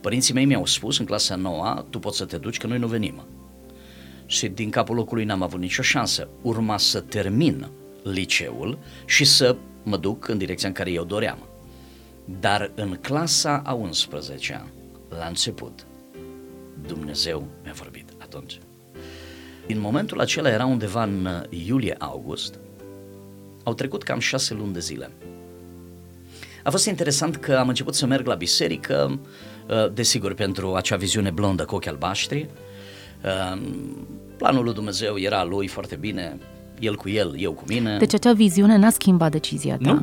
Părinții 0.00 0.34
mei 0.34 0.44
mi-au 0.44 0.66
spus 0.66 0.98
în 0.98 1.04
clasa 1.04 1.34
9 1.34 1.84
tu 1.90 1.98
poți 1.98 2.16
să 2.16 2.24
te 2.24 2.36
duci, 2.36 2.58
că 2.58 2.66
noi 2.66 2.78
nu 2.78 2.86
venim. 2.86 3.26
Și 4.26 4.48
din 4.48 4.70
capul 4.70 4.94
locului 4.94 5.24
n-am 5.24 5.42
avut 5.42 5.60
nicio 5.60 5.82
șansă. 5.82 6.28
Urma 6.42 6.78
să 6.78 7.00
termin 7.00 7.70
liceul 8.02 8.78
și 9.04 9.24
să 9.24 9.56
mă 9.82 9.96
duc 9.96 10.28
în 10.28 10.38
direcția 10.38 10.68
în 10.68 10.74
care 10.74 10.90
eu 10.90 11.04
doream. 11.04 11.38
Dar 12.40 12.70
în 12.74 12.98
clasa 13.00 13.62
a 13.64 13.78
11-a 13.88 14.66
la 15.08 15.26
început, 15.26 15.86
Dumnezeu 16.86 17.46
mi-a 17.62 17.72
vorbit 17.72 18.08
atunci. 18.18 18.60
În 19.68 19.80
momentul 19.80 20.20
acela 20.20 20.48
era 20.48 20.64
undeva 20.64 21.02
în 21.02 21.46
iulie-august, 21.66 22.58
au 23.62 23.74
trecut 23.74 24.02
cam 24.02 24.18
șase 24.18 24.54
luni 24.54 24.72
de 24.72 24.80
zile. 24.80 25.10
A 26.62 26.70
fost 26.70 26.86
interesant 26.86 27.36
că 27.36 27.56
am 27.56 27.68
început 27.68 27.94
să 27.94 28.06
merg 28.06 28.26
la 28.26 28.34
biserică, 28.34 29.10
uh, 29.10 29.28
desigur 29.92 30.34
pentru 30.34 30.74
acea 30.74 30.96
viziune 30.96 31.30
blondă 31.30 31.64
cu 31.64 31.74
ochi 31.74 31.86
albaștri. 31.86 32.48
Uh, 33.24 33.60
planul 34.36 34.64
lui 34.64 34.74
Dumnezeu 34.74 35.18
era 35.18 35.44
lui 35.44 35.66
foarte 35.66 35.96
bine, 35.96 36.38
el 36.78 36.94
cu 36.96 37.08
el, 37.08 37.34
eu 37.38 37.52
cu 37.52 37.64
mine. 37.68 37.96
Deci 37.98 38.14
acea 38.14 38.32
viziune 38.32 38.76
n-a 38.76 38.90
schimbat 38.90 39.30
decizia 39.30 39.76
ta? 39.82 39.90
Nu. 39.92 40.02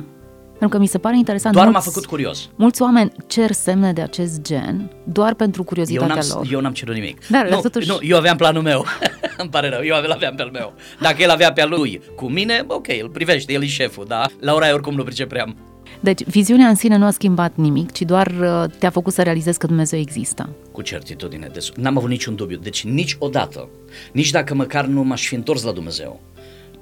Pentru 0.50 0.78
că 0.78 0.84
mi 0.84 0.88
se 0.90 0.98
pare 0.98 1.18
interesant. 1.18 1.54
Doar 1.56 1.68
mulți, 1.68 1.86
m-a 1.86 1.92
făcut 1.94 2.08
curios. 2.10 2.50
Mulți 2.56 2.82
oameni 2.82 3.12
cer 3.28 3.52
semne 3.52 3.94
de 3.94 4.02
acest 4.02 4.42
gen 4.42 4.92
doar 5.04 5.34
pentru 5.34 5.60
Eu 5.62 5.66
curiozitatea 5.68 6.16
n-am, 6.16 6.26
lor. 6.34 6.48
eu 6.52 6.60
n-am 6.60 6.74
cerut 6.74 6.94
nimic. 6.94 7.28
Da, 7.28 7.38
dar 7.38 7.50
nu, 7.50 7.60
totuși- 7.60 7.88
nu, 7.88 7.98
eu 8.02 8.18
aveam 8.18 8.38
planul 8.38 8.62
meu. 8.62 8.86
Îmi 9.38 9.50
pare 9.50 9.70
rău, 9.70 9.84
eu 9.84 9.96
aveam 9.96 10.36
pe 10.36 10.42
al 10.42 10.50
meu. 10.52 10.74
Dacă 11.02 11.22
el 11.22 11.30
avea 11.30 11.54
pe 11.54 11.62
al 11.62 11.70
lui 11.70 12.02
cu 12.16 12.26
mine, 12.30 12.64
ok, 12.68 12.88
îl 13.02 13.10
privește, 13.10 13.54
el 13.54 13.64
e 13.64 13.66
șeful, 13.66 14.06
da? 14.08 14.26
La 14.40 14.54
ora 14.54 14.66
aia 14.66 14.74
oricum 14.74 14.94
nu 14.96 15.04
pricepeam. 15.04 15.56
Deci 16.04 16.24
viziunea 16.24 16.68
în 16.68 16.76
sine 16.76 16.98
nu 16.98 17.06
a 17.06 17.12
schimbat 17.12 17.56
nimic, 17.56 17.92
ci 17.92 18.02
doar 18.02 18.28
uh, 18.28 18.78
te-a 18.80 18.90
făcut 18.90 19.14
să 19.14 19.22
realizezi 19.22 19.58
că 19.58 19.68
Dumnezeu 19.68 20.00
există. 20.00 20.50
Cu 20.72 20.82
certitudine. 20.82 21.50
Deci 21.54 21.72
n-am 21.72 21.98
avut 21.98 22.10
niciun 22.10 22.36
dubiu. 22.36 22.58
Deci 22.58 22.84
niciodată, 22.84 23.70
nici 24.12 24.32
dacă 24.32 24.54
măcar 24.54 24.86
nu 24.86 25.04
m-aș 25.04 25.28
fi 25.28 25.36
întors 25.36 25.64
la 25.64 25.72
Dumnezeu, 25.72 26.22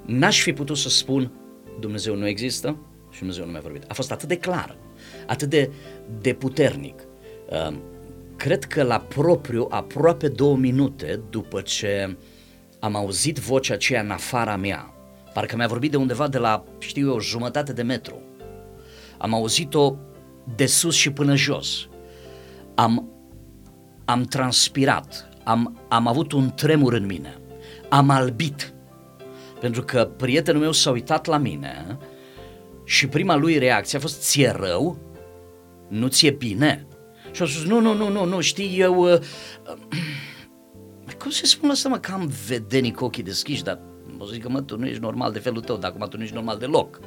n-aș 0.06 0.42
fi 0.42 0.52
putut 0.52 0.76
să 0.76 0.88
spun 0.88 1.30
Dumnezeu 1.80 2.16
nu 2.16 2.26
există 2.26 2.76
și 3.10 3.18
Dumnezeu 3.18 3.44
nu 3.44 3.50
mi-a 3.50 3.60
vorbit. 3.60 3.84
A 3.88 3.94
fost 3.94 4.12
atât 4.12 4.28
de 4.28 4.36
clar, 4.36 4.76
atât 5.26 5.48
de, 5.48 5.70
de 6.20 6.32
puternic. 6.32 6.94
Uh, 7.50 7.76
Cred 8.36 8.64
că 8.64 8.82
la 8.82 8.98
propriu, 8.98 9.66
aproape 9.70 10.28
două 10.28 10.56
minute 10.56 11.20
după 11.30 11.60
ce 11.60 12.16
am 12.78 12.96
auzit 12.96 13.38
vocea 13.38 13.74
aceea 13.74 14.00
în 14.00 14.10
afara 14.10 14.56
mea, 14.56 14.94
parcă 15.34 15.56
mi-a 15.56 15.66
vorbit 15.66 15.90
de 15.90 15.96
undeva 15.96 16.28
de 16.28 16.38
la, 16.38 16.64
știu 16.78 17.10
eu, 17.10 17.20
jumătate 17.20 17.72
de 17.72 17.82
metru. 17.82 18.22
Am 19.22 19.34
auzit-o 19.34 19.96
de 20.56 20.66
sus 20.66 20.94
și 20.94 21.10
până 21.10 21.34
jos. 21.34 21.88
Am, 22.74 23.08
am 24.04 24.22
transpirat, 24.22 25.28
am, 25.44 25.80
am 25.88 26.06
avut 26.06 26.32
un 26.32 26.50
tremur 26.54 26.92
în 26.92 27.06
mine, 27.06 27.38
am 27.88 28.10
albit, 28.10 28.74
pentru 29.60 29.82
că 29.82 30.04
prietenul 30.16 30.60
meu 30.60 30.72
s-a 30.72 30.90
uitat 30.90 31.26
la 31.26 31.36
mine 31.36 31.98
și 32.84 33.06
prima 33.06 33.36
lui 33.36 33.58
reacție 33.58 33.98
a 33.98 34.00
fost 34.00 34.22
ție 34.22 34.50
rău, 34.50 34.98
nu 35.88 36.06
ți-e 36.06 36.30
bine. 36.30 36.86
Și 37.30 37.42
a 37.42 37.46
spus, 37.46 37.64
nu, 37.64 37.80
nu, 37.80 37.94
nu, 37.94 38.08
nu, 38.08 38.24
nu, 38.24 38.40
știi, 38.40 38.78
eu... 38.78 39.12
Uh, 39.12 39.18
uh, 39.18 40.02
cum 41.18 41.30
se 41.30 41.46
spune 41.46 41.72
asta, 41.72 41.88
mă, 41.88 41.98
că 41.98 42.12
am 42.12 42.32
vedenii 42.46 42.92
cu 42.92 43.04
ochii 43.04 43.22
deschiși, 43.22 43.62
dar 43.62 43.80
o 44.18 44.24
să 44.24 44.32
zic 44.32 44.42
că, 44.42 44.48
mă, 44.48 44.60
tu 44.60 44.78
nu 44.78 44.86
ești 44.86 45.00
normal 45.00 45.32
de 45.32 45.38
felul 45.38 45.60
tău, 45.60 45.76
dar 45.76 45.90
acum 45.90 46.08
tu 46.08 46.16
nu 46.16 46.22
ești 46.22 46.34
normal 46.34 46.58
deloc. 46.58 47.00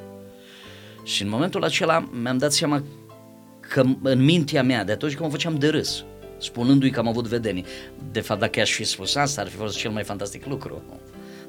Și 1.05 1.21
în 1.21 1.29
momentul 1.29 1.63
acela 1.63 2.09
mi-am 2.21 2.37
dat 2.37 2.51
seama 2.51 2.83
că 3.59 3.83
în 4.01 4.23
mintea 4.23 4.63
mea, 4.63 4.83
de 4.83 4.91
atunci 4.91 5.11
când 5.11 5.25
mă 5.25 5.31
făceam 5.31 5.55
de 5.55 5.67
râs, 5.67 6.03
spunându-i 6.37 6.89
că 6.89 6.99
am 6.99 7.07
avut 7.07 7.27
vedenii, 7.27 7.65
de 8.11 8.19
fapt 8.19 8.39
dacă 8.39 8.59
aș 8.59 8.71
fi 8.71 8.83
spus 8.83 9.15
asta, 9.15 9.41
ar 9.41 9.47
fi 9.47 9.55
fost 9.55 9.77
cel 9.77 9.91
mai 9.91 10.03
fantastic 10.03 10.45
lucru. 10.45 10.83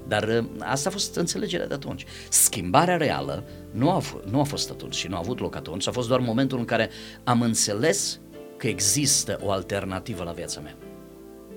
Dar 0.08 0.22
uh, 0.22 0.44
asta 0.58 0.88
a 0.88 0.92
fost 0.92 1.16
înțelegerea 1.16 1.66
de 1.66 1.74
atunci. 1.74 2.04
Schimbarea 2.28 2.96
reală 2.96 3.44
nu 3.70 3.90
a, 3.90 4.02
f- 4.02 4.30
nu 4.30 4.40
a 4.40 4.42
fost 4.42 4.70
atunci 4.70 4.94
și 4.94 5.08
nu 5.08 5.14
a 5.14 5.18
avut 5.18 5.40
loc 5.40 5.56
atunci, 5.56 5.88
a 5.88 5.90
fost 5.90 6.08
doar 6.08 6.20
momentul 6.20 6.58
în 6.58 6.64
care 6.64 6.90
am 7.24 7.42
înțeles 7.42 8.20
că 8.56 8.66
există 8.66 9.40
o 9.42 9.50
alternativă 9.50 10.22
la 10.22 10.32
viața 10.32 10.60
mea. 10.60 10.76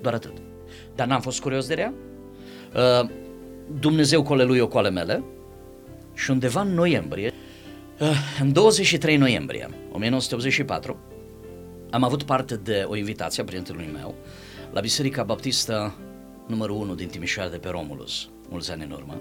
Doar 0.02 0.14
atât. 0.14 0.32
Dar 0.94 1.06
n-am 1.06 1.20
fost 1.20 1.40
curios 1.40 1.66
de 1.66 1.74
ea. 1.78 1.92
Uh, 2.74 3.08
Dumnezeu 3.80 4.22
cu 4.22 4.32
ale 4.32 4.44
lui, 4.44 4.58
eu 4.58 4.68
cu 4.68 4.78
ale 4.78 4.90
mele. 4.90 5.22
Și 6.14 6.30
undeva 6.30 6.60
în 6.60 6.74
noiembrie, 6.74 7.26
uh, 7.26 7.50
în 8.40 8.52
23 8.52 9.16
noiembrie 9.16 9.70
1984, 9.92 10.98
am 11.90 12.04
avut 12.04 12.22
parte 12.22 12.56
de 12.56 12.84
o 12.86 12.96
invitație 12.96 13.42
a 13.42 13.46
prietenului 13.46 13.90
meu 13.92 14.14
la 14.72 14.80
Biserica 14.80 15.22
Baptistă 15.22 15.94
numărul 16.46 16.76
1 16.76 16.94
din 16.94 17.08
Timișoara 17.08 17.50
de 17.50 17.56
pe 17.56 17.68
Romulus, 17.68 18.28
mulți 18.48 18.70
ani 18.70 18.84
în 18.84 18.90
urmă. 18.90 19.20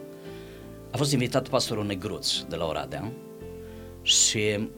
A 0.91 0.98
fost 0.98 1.12
invitat 1.12 1.48
pastorul 1.48 1.86
Negruț 1.86 2.38
de 2.50 2.55
la 2.55 2.65
Oradea 2.65 3.12
și 4.01 4.69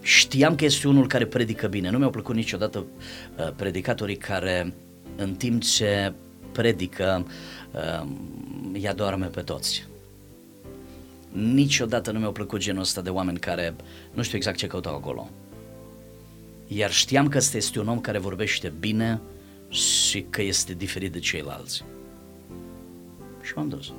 știam 0.00 0.54
că 0.54 0.64
este 0.64 0.88
unul 0.88 1.06
care 1.06 1.26
predică 1.26 1.66
bine. 1.66 1.90
Nu 1.90 1.98
mi-au 1.98 2.10
plăcut 2.10 2.34
niciodată 2.34 2.78
uh, 2.78 3.50
predicatorii 3.56 4.16
care 4.16 4.74
în 5.16 5.34
timp 5.34 5.62
ce 5.62 6.12
predică 6.52 7.26
uh, 7.72 8.08
ia 8.72 8.92
doarme 8.92 9.26
pe 9.26 9.40
toți. 9.40 9.88
Niciodată 11.32 12.10
nu 12.10 12.18
mi-au 12.18 12.32
plăcut 12.32 12.60
genul 12.60 12.80
ăsta 12.80 13.00
de 13.00 13.10
oameni 13.10 13.38
care 13.38 13.74
nu 14.12 14.22
știu 14.22 14.36
exact 14.36 14.56
ce 14.56 14.66
căutau 14.66 14.94
acolo. 14.94 15.30
Iar 16.66 16.92
știam 16.92 17.28
că 17.28 17.38
ăsta 17.38 17.56
este 17.56 17.78
un 17.80 17.88
om 17.88 18.00
care 18.00 18.18
vorbește 18.18 18.72
bine 18.80 19.20
și 19.68 20.26
că 20.30 20.42
este 20.42 20.74
diferit 20.74 21.12
de 21.12 21.18
ceilalți. 21.18 21.84
Și 23.42 23.52
m-am 23.54 23.68
dus. 23.68 23.92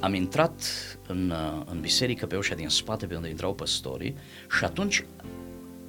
Am 0.00 0.14
intrat 0.14 0.62
în, 1.06 1.30
uh, 1.30 1.62
în 1.70 1.80
biserică 1.80 2.26
pe 2.26 2.36
ușa 2.36 2.54
din 2.54 2.68
spate 2.68 3.06
pe 3.06 3.14
unde 3.14 3.28
intrau 3.28 3.54
păstorii 3.54 4.16
și 4.58 4.64
atunci 4.64 5.04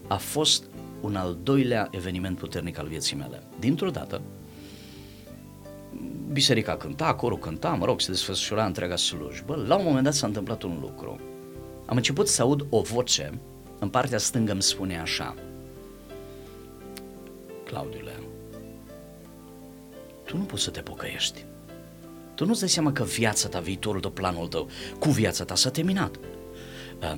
a 0.08 0.18
fost 0.18 0.64
un 1.02 1.16
al 1.16 1.38
doilea 1.44 1.88
eveniment 1.92 2.38
puternic 2.38 2.78
al 2.78 2.88
vieții 2.88 3.16
mele. 3.16 3.44
Dintr-o 3.60 3.90
dată, 3.90 4.22
biserica 6.32 6.78
cânta, 6.78 7.16
corul 7.16 7.38
cânta, 7.38 7.70
mă 7.70 7.86
rog, 7.86 8.02
se 8.02 8.12
desfășura 8.12 8.66
întreaga 8.66 8.96
slujbă. 8.96 9.64
La 9.68 9.76
un 9.76 9.84
moment 9.84 10.04
dat 10.04 10.14
s-a 10.14 10.28
întâmplat 10.28 10.64
un 10.64 10.78
lucru. 10.82 11.20
Am 11.86 11.96
început 11.96 12.28
să 12.28 12.42
aud 12.42 12.66
o 12.70 12.82
voce, 12.82 13.40
în 13.80 13.90
partea 13.90 14.18
stângă 14.18 14.52
îmi 14.52 14.62
spune 14.62 15.00
așa, 15.00 15.36
Claudiule, 17.64 18.20
tu 20.26 20.38
nu 20.38 20.44
poți 20.44 20.64
să 20.64 20.70
te 20.70 20.82
pocăiești. 20.82 21.46
Tu 22.36 22.46
nu-ți 22.46 22.60
dai 22.60 22.70
seama 22.70 22.92
că 22.92 23.04
viața 23.04 23.48
ta, 23.48 23.60
viitorul 23.60 24.02
tău, 24.02 24.12
planul 24.12 24.48
tău, 24.48 24.70
cu 25.00 25.10
viața 25.10 25.44
ta 25.44 25.56
s-a 25.56 25.70
terminat. 25.70 26.16
Uh, 27.02 27.18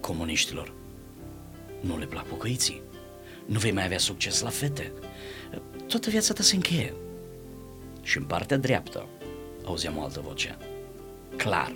comuniștilor, 0.00 0.72
nu 1.80 1.98
le 1.98 2.06
plac 2.06 2.26
pocăiții. 2.26 2.82
Nu 3.46 3.58
vei 3.58 3.72
mai 3.72 3.84
avea 3.84 3.98
succes 3.98 4.40
la 4.40 4.48
fete. 4.48 4.92
Uh, 5.52 5.60
toată 5.86 6.10
viața 6.10 6.32
ta 6.32 6.42
se 6.42 6.54
încheie. 6.54 6.94
Și 8.06 8.18
în 8.18 8.24
partea 8.24 8.56
dreaptă 8.56 9.06
auzeam 9.64 9.96
o 9.96 10.02
altă 10.02 10.20
voce. 10.26 10.56
Clar, 11.36 11.72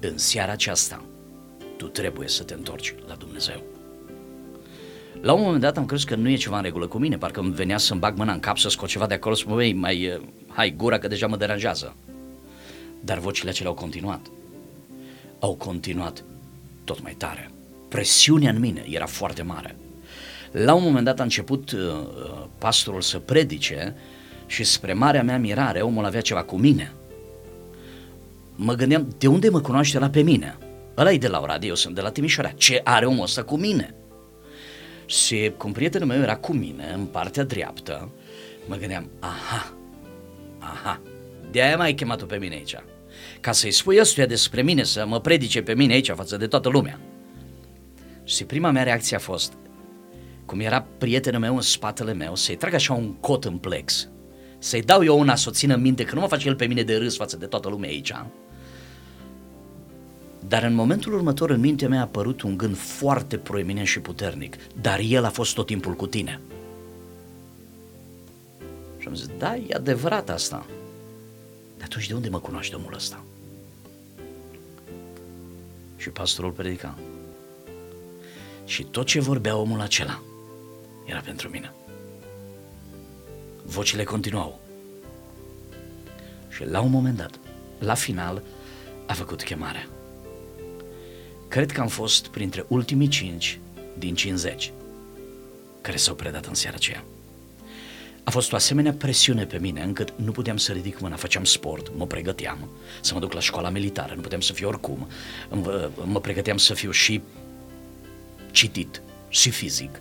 în 0.00 0.18
seara 0.18 0.52
aceasta, 0.52 1.04
tu 1.76 1.86
trebuie 1.86 2.28
să 2.28 2.42
te 2.42 2.54
întorci 2.54 2.94
la 3.06 3.14
Dumnezeu. 3.14 3.62
La 5.20 5.32
un 5.32 5.42
moment 5.42 5.60
dat 5.60 5.76
am 5.76 5.86
crezut 5.86 6.08
că 6.08 6.14
nu 6.14 6.28
e 6.28 6.36
ceva 6.36 6.56
în 6.56 6.62
regulă 6.62 6.86
cu 6.86 6.98
mine, 6.98 7.18
parcă 7.18 7.40
îmi 7.40 7.52
venea 7.52 7.78
să-mi 7.78 8.00
bag 8.00 8.16
mâna 8.16 8.32
în 8.32 8.40
cap 8.40 8.58
să 8.58 8.68
scot 8.68 8.88
ceva 8.88 9.06
de 9.06 9.14
acolo, 9.14 9.34
spun, 9.34 9.54
băi, 9.54 9.72
mai, 9.72 10.02
eh, 10.02 10.20
hai 10.48 10.74
gura 10.76 10.98
că 10.98 11.08
deja 11.08 11.26
mă 11.26 11.36
deranjează. 11.36 11.96
Dar 13.00 13.18
vocile 13.18 13.50
acelea 13.50 13.70
au 13.70 13.76
continuat. 13.76 14.30
Au 15.38 15.54
continuat 15.54 16.24
tot 16.84 17.02
mai 17.02 17.12
tare. 17.12 17.50
Presiunea 17.88 18.50
în 18.50 18.58
mine 18.58 18.84
era 18.88 19.06
foarte 19.06 19.42
mare. 19.42 19.76
La 20.50 20.74
un 20.74 20.82
moment 20.82 21.04
dat 21.04 21.20
a 21.20 21.22
început 21.22 21.70
uh, 21.70 21.80
uh, 21.80 22.44
pastorul 22.58 23.00
să 23.00 23.18
predice 23.18 23.96
și 24.46 24.64
spre 24.64 24.92
marea 24.92 25.22
mea 25.22 25.38
mirare 25.38 25.80
omul 25.80 26.04
avea 26.04 26.20
ceva 26.20 26.42
cu 26.42 26.56
mine. 26.56 26.92
Mă 28.54 28.74
gândeam, 28.74 29.14
de 29.18 29.26
unde 29.26 29.48
mă 29.48 29.60
cunoaște 29.60 29.98
la 29.98 30.10
pe 30.10 30.22
mine? 30.22 30.56
Ăla 30.96 31.12
e 31.12 31.18
de 31.18 31.28
la 31.28 31.40
Oradea, 31.40 31.68
eu 31.68 31.74
sunt 31.74 31.94
de 31.94 32.00
la 32.00 32.10
Timișoara. 32.10 32.48
Ce 32.48 32.80
are 32.84 33.06
omul 33.06 33.22
ăsta 33.22 33.42
cu 33.42 33.56
mine? 33.56 33.94
Și 35.06 35.52
cum 35.56 35.72
prietenul 35.72 36.08
meu 36.08 36.22
era 36.22 36.36
cu 36.36 36.52
mine, 36.52 36.92
în 36.96 37.04
partea 37.04 37.44
dreaptă, 37.44 38.10
mă 38.66 38.76
gândeam, 38.76 39.10
aha, 39.18 39.74
aha, 40.58 41.00
de-aia 41.50 41.76
m-ai 41.76 41.94
chemat 41.94 42.22
pe 42.22 42.36
mine 42.36 42.54
aici. 42.54 42.76
Ca 43.40 43.52
să-i 43.52 43.70
spui 43.70 44.00
ăstuia 44.00 44.26
despre 44.26 44.62
mine, 44.62 44.82
să 44.82 45.06
mă 45.06 45.20
predice 45.20 45.62
pe 45.62 45.74
mine 45.74 45.92
aici 45.92 46.10
față 46.10 46.36
de 46.36 46.46
toată 46.46 46.68
lumea. 46.68 47.00
Și 48.24 48.44
prima 48.44 48.70
mea 48.70 48.82
reacție 48.82 49.16
a 49.16 49.20
fost, 49.20 49.52
cum 50.44 50.60
era 50.60 50.86
prietenul 50.98 51.40
meu 51.40 51.54
în 51.54 51.60
spatele 51.60 52.12
meu, 52.12 52.34
să-i 52.34 52.56
trag 52.56 52.74
așa 52.74 52.92
un 52.92 53.14
cot 53.14 53.44
în 53.44 53.56
plex, 53.56 54.08
să-i 54.64 54.82
dau 54.82 55.04
eu 55.04 55.18
una 55.18 55.36
să 55.36 55.48
o 55.48 55.52
țină 55.52 55.74
în 55.74 55.80
minte, 55.80 56.04
că 56.04 56.14
nu 56.14 56.20
mă 56.20 56.26
face 56.26 56.48
el 56.48 56.56
pe 56.56 56.66
mine 56.66 56.82
de 56.82 56.96
râs 56.96 57.16
față 57.16 57.36
de 57.36 57.46
toată 57.46 57.68
lumea 57.68 57.88
aici. 57.88 58.12
Dar 60.48 60.62
în 60.62 60.74
momentul 60.74 61.14
următor 61.14 61.50
în 61.50 61.60
mintea 61.60 61.88
mea 61.88 61.98
a 61.98 62.02
apărut 62.02 62.42
un 62.42 62.56
gând 62.56 62.76
foarte 62.76 63.36
proeminent 63.36 63.86
și 63.86 64.00
puternic, 64.00 64.56
dar 64.80 65.00
el 65.02 65.24
a 65.24 65.30
fost 65.30 65.54
tot 65.54 65.66
timpul 65.66 65.94
cu 65.94 66.06
tine. 66.06 66.40
Și 68.98 69.08
am 69.08 69.14
zis, 69.14 69.28
da, 69.38 69.56
e 69.56 69.74
adevărat 69.74 70.30
asta. 70.30 70.66
Dar 71.76 71.86
atunci 71.86 72.08
de 72.08 72.14
unde 72.14 72.28
mă 72.28 72.38
cunoaște 72.38 72.74
omul 72.76 72.94
ăsta? 72.94 73.24
Și 75.96 76.08
pastorul 76.08 76.50
predica. 76.50 76.98
Și 78.64 78.82
tot 78.82 79.06
ce 79.06 79.20
vorbea 79.20 79.56
omul 79.56 79.80
acela 79.80 80.22
era 81.04 81.20
pentru 81.20 81.48
mine. 81.48 81.72
Vocile 83.66 84.04
continuau. 84.04 84.60
Și 86.48 86.64
la 86.64 86.80
un 86.80 86.90
moment 86.90 87.16
dat, 87.16 87.38
la 87.78 87.94
final, 87.94 88.42
a 89.06 89.12
făcut 89.12 89.42
chemarea. 89.42 89.88
Cred 91.48 91.72
că 91.72 91.80
am 91.80 91.88
fost 91.88 92.26
printre 92.26 92.64
ultimii 92.68 93.08
cinci 93.08 93.58
din 93.98 94.14
50 94.14 94.72
care 95.80 95.96
s-au 95.96 96.14
predat 96.14 96.46
în 96.46 96.54
seara 96.54 96.76
aceea. 96.76 97.04
A 98.24 98.30
fost 98.30 98.52
o 98.52 98.56
asemenea 98.56 98.92
presiune 98.92 99.46
pe 99.46 99.58
mine 99.58 99.82
încât 99.82 100.12
nu 100.16 100.32
puteam 100.32 100.56
să 100.56 100.72
ridic 100.72 101.00
mâna, 101.00 101.16
făceam 101.16 101.44
sport, 101.44 101.92
mă 101.96 102.06
pregăteam 102.06 102.68
să 103.00 103.14
mă 103.14 103.20
duc 103.20 103.32
la 103.32 103.40
școala 103.40 103.68
militară, 103.68 104.14
nu 104.14 104.20
puteam 104.20 104.40
să 104.40 104.52
fiu 104.52 104.68
oricum, 104.68 105.08
mă 106.04 106.20
pregăteam 106.20 106.56
să 106.56 106.74
fiu 106.74 106.90
și 106.90 107.22
citit 108.50 109.02
și 109.28 109.50
fizic 109.50 110.00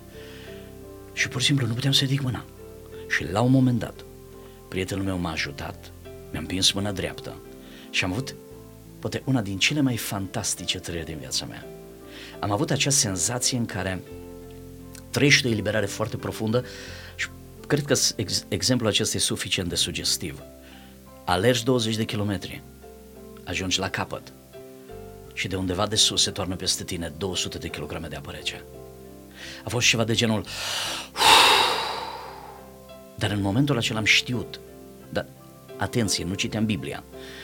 și 1.13 1.27
pur 1.27 1.41
și 1.41 1.48
simplu 1.48 1.67
nu 1.67 1.74
puteam 1.74 1.93
să 1.93 2.03
ridic 2.03 2.22
mâna. 2.22 2.46
Și 3.10 3.31
la 3.31 3.41
un 3.41 3.51
moment 3.51 3.79
dat, 3.79 4.05
prietenul 4.67 5.03
meu 5.03 5.17
m-a 5.17 5.31
ajutat, 5.31 5.91
mi-a 6.31 6.39
împins 6.39 6.72
mâna 6.72 6.91
dreaptă 6.91 7.36
și 7.89 8.03
am 8.03 8.12
avut 8.12 8.36
poate 9.00 9.22
una 9.25 9.41
din 9.41 9.57
cele 9.57 9.81
mai 9.81 9.98
fantastice 9.98 10.79
trăiri 10.79 11.05
din 11.05 11.17
viața 11.17 11.45
mea. 11.45 11.65
Am 12.39 12.51
avut 12.51 12.72
acea 12.72 12.89
senzație 12.89 13.57
în 13.57 13.65
care 13.65 14.01
trăiești 15.10 15.48
o 15.48 15.50
eliberare 15.50 15.86
foarte 15.86 16.17
profundă 16.17 16.65
și 17.15 17.27
cred 17.67 17.86
că 17.86 17.95
ex- 18.15 18.45
exemplul 18.48 18.89
acesta 18.89 19.17
e 19.17 19.19
suficient 19.19 19.69
de 19.69 19.75
sugestiv. 19.75 20.41
Alergi 21.25 21.63
20 21.63 21.95
de 21.95 22.03
kilometri, 22.03 22.62
ajungi 23.43 23.79
la 23.79 23.89
capăt 23.89 24.33
și 25.33 25.48
de 25.48 25.55
undeva 25.55 25.88
de 25.88 25.95
sus 25.95 26.22
se 26.22 26.31
toarnă 26.31 26.55
peste 26.55 26.83
tine 26.83 27.13
200 27.17 27.57
de 27.57 27.67
kilograme 27.67 28.07
de 28.07 28.15
apă 28.15 28.31
rece. 28.31 28.63
A 29.63 29.69
fost 29.69 29.88
ceva 29.88 30.03
de 30.03 30.13
genul... 30.13 30.45
Dar 33.24 33.32
în 33.32 33.42
momentul 33.42 33.77
acela 33.77 34.00
am 34.00 34.06
știut, 34.06 34.60
dar 35.10 35.25
atenție, 35.77 36.24
nu 36.24 36.34
citeam 36.34 36.65
Biblia, 36.65 37.03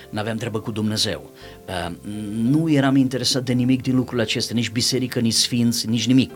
n-aveam 0.10 0.38
treabă 0.38 0.60
cu 0.60 0.72
Dumnezeu, 0.72 1.32
uh, 1.68 1.96
nu 2.34 2.72
eram 2.72 2.96
interesat 2.96 3.44
de 3.44 3.54
nimic 3.54 3.82
din 3.82 3.96
lucrurile 3.96 4.22
acestea, 4.22 4.56
nici 4.56 4.70
biserică, 4.70 5.20
nici 5.20 5.34
sfinți, 5.34 5.88
nici 5.88 6.08
nimic 6.08 6.32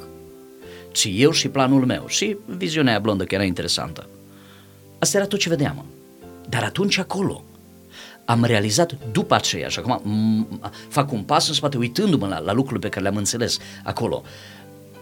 ci 0.91 1.09
eu 1.13 1.31
și 1.31 1.49
planul 1.49 1.85
meu 1.85 2.07
și 2.07 2.37
viziunea 2.45 2.91
aia 2.91 3.01
blondă 3.01 3.23
care 3.23 3.35
era 3.35 3.43
interesantă. 3.43 4.09
Asta 4.99 5.17
era 5.17 5.27
tot 5.27 5.39
ce 5.39 5.49
vedeam. 5.49 5.85
Dar 6.49 6.63
atunci 6.63 6.97
acolo 6.97 7.43
am 8.25 8.43
realizat 8.43 8.97
după 9.11 9.35
aceea 9.35 9.67
și 9.67 9.79
acum 9.79 10.01
m- 10.01 10.69
fac 10.89 11.11
un 11.11 11.23
pas 11.23 11.47
în 11.47 11.53
spate 11.53 11.77
uitându-mă 11.77 12.27
la, 12.27 12.39
la 12.39 12.53
lucrurile 12.53 12.87
pe 12.87 12.89
care 12.89 13.01
le-am 13.01 13.17
înțeles 13.17 13.57
acolo. 13.83 14.23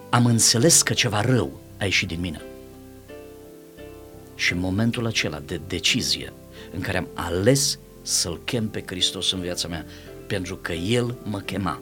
Am 0.09 0.25
înțeles 0.25 0.81
că 0.81 0.93
ceva 0.93 1.21
rău 1.21 1.59
a 1.79 1.83
ieșit 1.83 2.07
din 2.07 2.19
mine. 2.19 2.41
Și 4.41 4.53
în 4.53 4.59
momentul 4.59 5.05
acela 5.05 5.41
de 5.45 5.61
decizie 5.67 6.33
în 6.73 6.81
care 6.81 6.97
am 6.97 7.07
ales 7.13 7.79
să-L 8.01 8.39
chem 8.43 8.69
pe 8.69 8.83
Hristos 8.85 9.31
în 9.31 9.39
viața 9.39 9.67
mea, 9.67 9.85
pentru 10.27 10.55
că 10.55 10.71
El 10.73 11.15
mă 11.23 11.39
chema, 11.39 11.81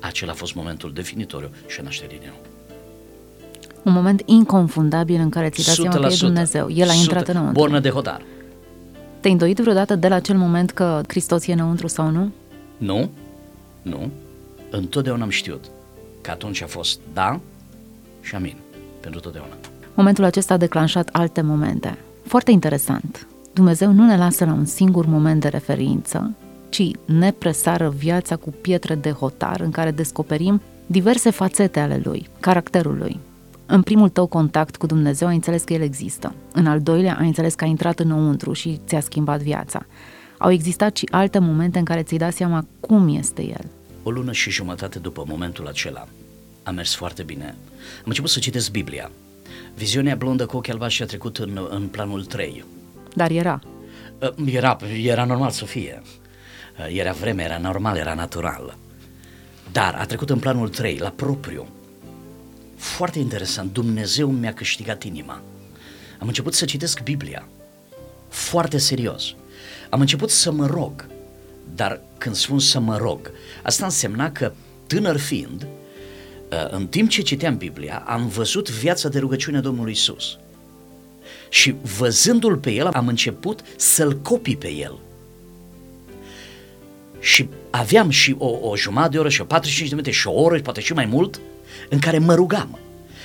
acela 0.00 0.32
a 0.32 0.34
fost 0.34 0.54
momentul 0.54 0.92
definitoriu 0.92 1.50
și 1.66 1.80
nașterii 1.80 2.18
din 2.18 2.28
nou 2.28 2.46
un 3.82 3.92
moment 3.92 4.22
inconfundabil 4.24 5.20
în 5.20 5.28
care 5.28 5.48
ți-ai 5.48 5.66
dat 5.66 5.74
seama 5.74 6.06
că 6.06 6.12
e 6.12 6.16
Dumnezeu. 6.18 6.70
El 6.70 6.88
a 6.88 6.92
intrat 6.92 7.28
înăuntru. 7.28 7.60
Bornă 7.60 7.80
de 7.80 7.90
hotar. 7.90 8.22
Te-ai 9.20 9.32
îndoit 9.32 9.58
vreodată 9.58 9.94
de 9.94 10.08
la 10.08 10.14
acel 10.14 10.36
moment 10.36 10.70
că 10.70 11.00
Hristos 11.06 11.46
e 11.46 11.52
înăuntru 11.52 11.86
sau 11.86 12.10
nu? 12.10 12.32
Nu, 12.76 13.10
nu. 13.82 14.10
Întotdeauna 14.70 15.22
am 15.22 15.30
știut 15.30 15.64
că 16.20 16.30
atunci 16.30 16.62
a 16.62 16.66
fost 16.66 17.00
da 17.12 17.40
și 18.20 18.34
amin 18.34 18.56
pentru 19.00 19.20
totdeauna. 19.20 19.54
Momentul 19.98 20.24
acesta 20.24 20.54
a 20.54 20.56
declanșat 20.56 21.08
alte 21.12 21.40
momente. 21.40 21.98
Foarte 22.24 22.50
interesant. 22.50 23.26
Dumnezeu 23.52 23.92
nu 23.92 24.06
ne 24.06 24.16
lasă 24.16 24.44
la 24.44 24.52
un 24.52 24.64
singur 24.64 25.06
moment 25.06 25.40
de 25.40 25.48
referință, 25.48 26.34
ci 26.68 26.90
ne 27.04 27.30
presară 27.30 27.88
viața 27.96 28.36
cu 28.36 28.50
pietre 28.60 28.94
de 28.94 29.10
hotar 29.10 29.60
în 29.60 29.70
care 29.70 29.90
descoperim 29.90 30.60
diverse 30.86 31.30
fațete 31.30 31.80
ale 31.80 32.00
lui, 32.04 32.28
caracterul 32.40 32.96
lui, 32.98 33.20
în 33.66 33.82
primul 33.82 34.08
tău 34.08 34.26
contact 34.26 34.76
cu 34.76 34.86
Dumnezeu 34.86 35.28
ai 35.28 35.34
înțeles 35.34 35.62
că 35.62 35.72
El 35.72 35.82
există. 35.82 36.34
În 36.52 36.66
al 36.66 36.80
doilea 36.80 37.16
ai 37.20 37.26
înțeles 37.26 37.54
că 37.54 37.64
ai 37.64 37.70
intrat 37.70 37.98
înăuntru 37.98 38.52
și 38.52 38.80
ți-a 38.86 39.00
schimbat 39.00 39.40
viața. 39.40 39.86
Au 40.38 40.50
existat 40.50 40.96
și 40.96 41.08
alte 41.10 41.38
momente 41.38 41.78
în 41.78 41.84
care 41.84 42.02
ți-ai 42.02 42.18
dat 42.18 42.32
seama 42.32 42.66
cum 42.80 43.16
este 43.16 43.42
El. 43.42 43.64
O 44.02 44.10
lună 44.10 44.32
și 44.32 44.50
jumătate 44.50 44.98
după 44.98 45.24
momentul 45.28 45.66
acela 45.66 46.08
a 46.62 46.70
mers 46.70 46.94
foarte 46.94 47.22
bine. 47.22 47.54
Am 47.98 48.04
început 48.04 48.30
să 48.30 48.38
citesc 48.38 48.70
Biblia. 48.70 49.10
Viziunea 49.78 50.14
blondă 50.16 50.46
cu 50.46 50.56
ochii 50.56 50.72
albaștri 50.72 51.02
a 51.02 51.06
trecut 51.06 51.38
în, 51.38 51.66
în 51.70 51.88
planul 51.88 52.24
3. 52.24 52.64
Dar 53.14 53.30
era. 53.30 53.60
Uh, 54.18 54.52
era, 54.52 54.76
era 55.02 55.24
normal 55.24 55.50
să 55.50 55.64
fie. 55.64 56.02
Uh, 56.78 56.96
era 56.96 57.12
vreme, 57.12 57.42
era 57.42 57.58
normal, 57.58 57.96
era 57.96 58.14
natural. 58.14 58.76
Dar 59.72 59.94
a 59.94 60.04
trecut 60.04 60.30
în 60.30 60.38
planul 60.38 60.68
3, 60.68 60.96
la 60.98 61.08
propriu 61.08 61.68
foarte 62.76 63.18
interesant, 63.18 63.72
Dumnezeu 63.72 64.30
mi-a 64.30 64.52
câștigat 64.52 65.02
inima. 65.02 65.42
Am 66.18 66.26
început 66.26 66.54
să 66.54 66.64
citesc 66.64 67.02
Biblia, 67.02 67.48
foarte 68.28 68.78
serios. 68.78 69.34
Am 69.90 70.00
început 70.00 70.30
să 70.30 70.52
mă 70.52 70.66
rog, 70.66 71.06
dar 71.74 72.00
când 72.18 72.34
spun 72.34 72.58
să 72.58 72.80
mă 72.80 72.96
rog, 72.96 73.30
asta 73.62 73.84
însemna 73.84 74.32
că, 74.32 74.52
tânăr 74.86 75.16
fiind, 75.16 75.62
uh, 75.62 75.68
în 76.70 76.86
timp 76.86 77.08
ce 77.08 77.22
citeam 77.22 77.56
Biblia, 77.56 78.04
am 78.06 78.28
văzut 78.28 78.70
viața 78.70 79.08
de 79.08 79.18
rugăciune 79.18 79.56
a 79.56 79.60
Domnului 79.60 79.92
Isus. 79.92 80.38
Și 81.48 81.74
văzându-l 81.98 82.56
pe 82.56 82.70
el, 82.70 82.86
am 82.86 83.08
început 83.08 83.60
să-l 83.76 84.16
copii 84.16 84.56
pe 84.56 84.72
el. 84.72 84.98
Și 87.20 87.48
aveam 87.70 88.10
și 88.10 88.34
o, 88.38 88.58
o 88.62 88.76
jumătate 88.76 89.10
de 89.10 89.18
oră 89.18 89.28
și 89.28 89.40
o 89.40 89.44
45 89.44 89.88
de 89.88 89.94
minute 89.94 90.12
și 90.16 90.26
o 90.26 90.40
oră, 90.42 90.60
poate 90.60 90.80
și 90.80 90.92
mai 90.92 91.06
mult, 91.06 91.40
în 91.88 91.98
care 91.98 92.18
mă 92.18 92.34
rugam. 92.34 92.78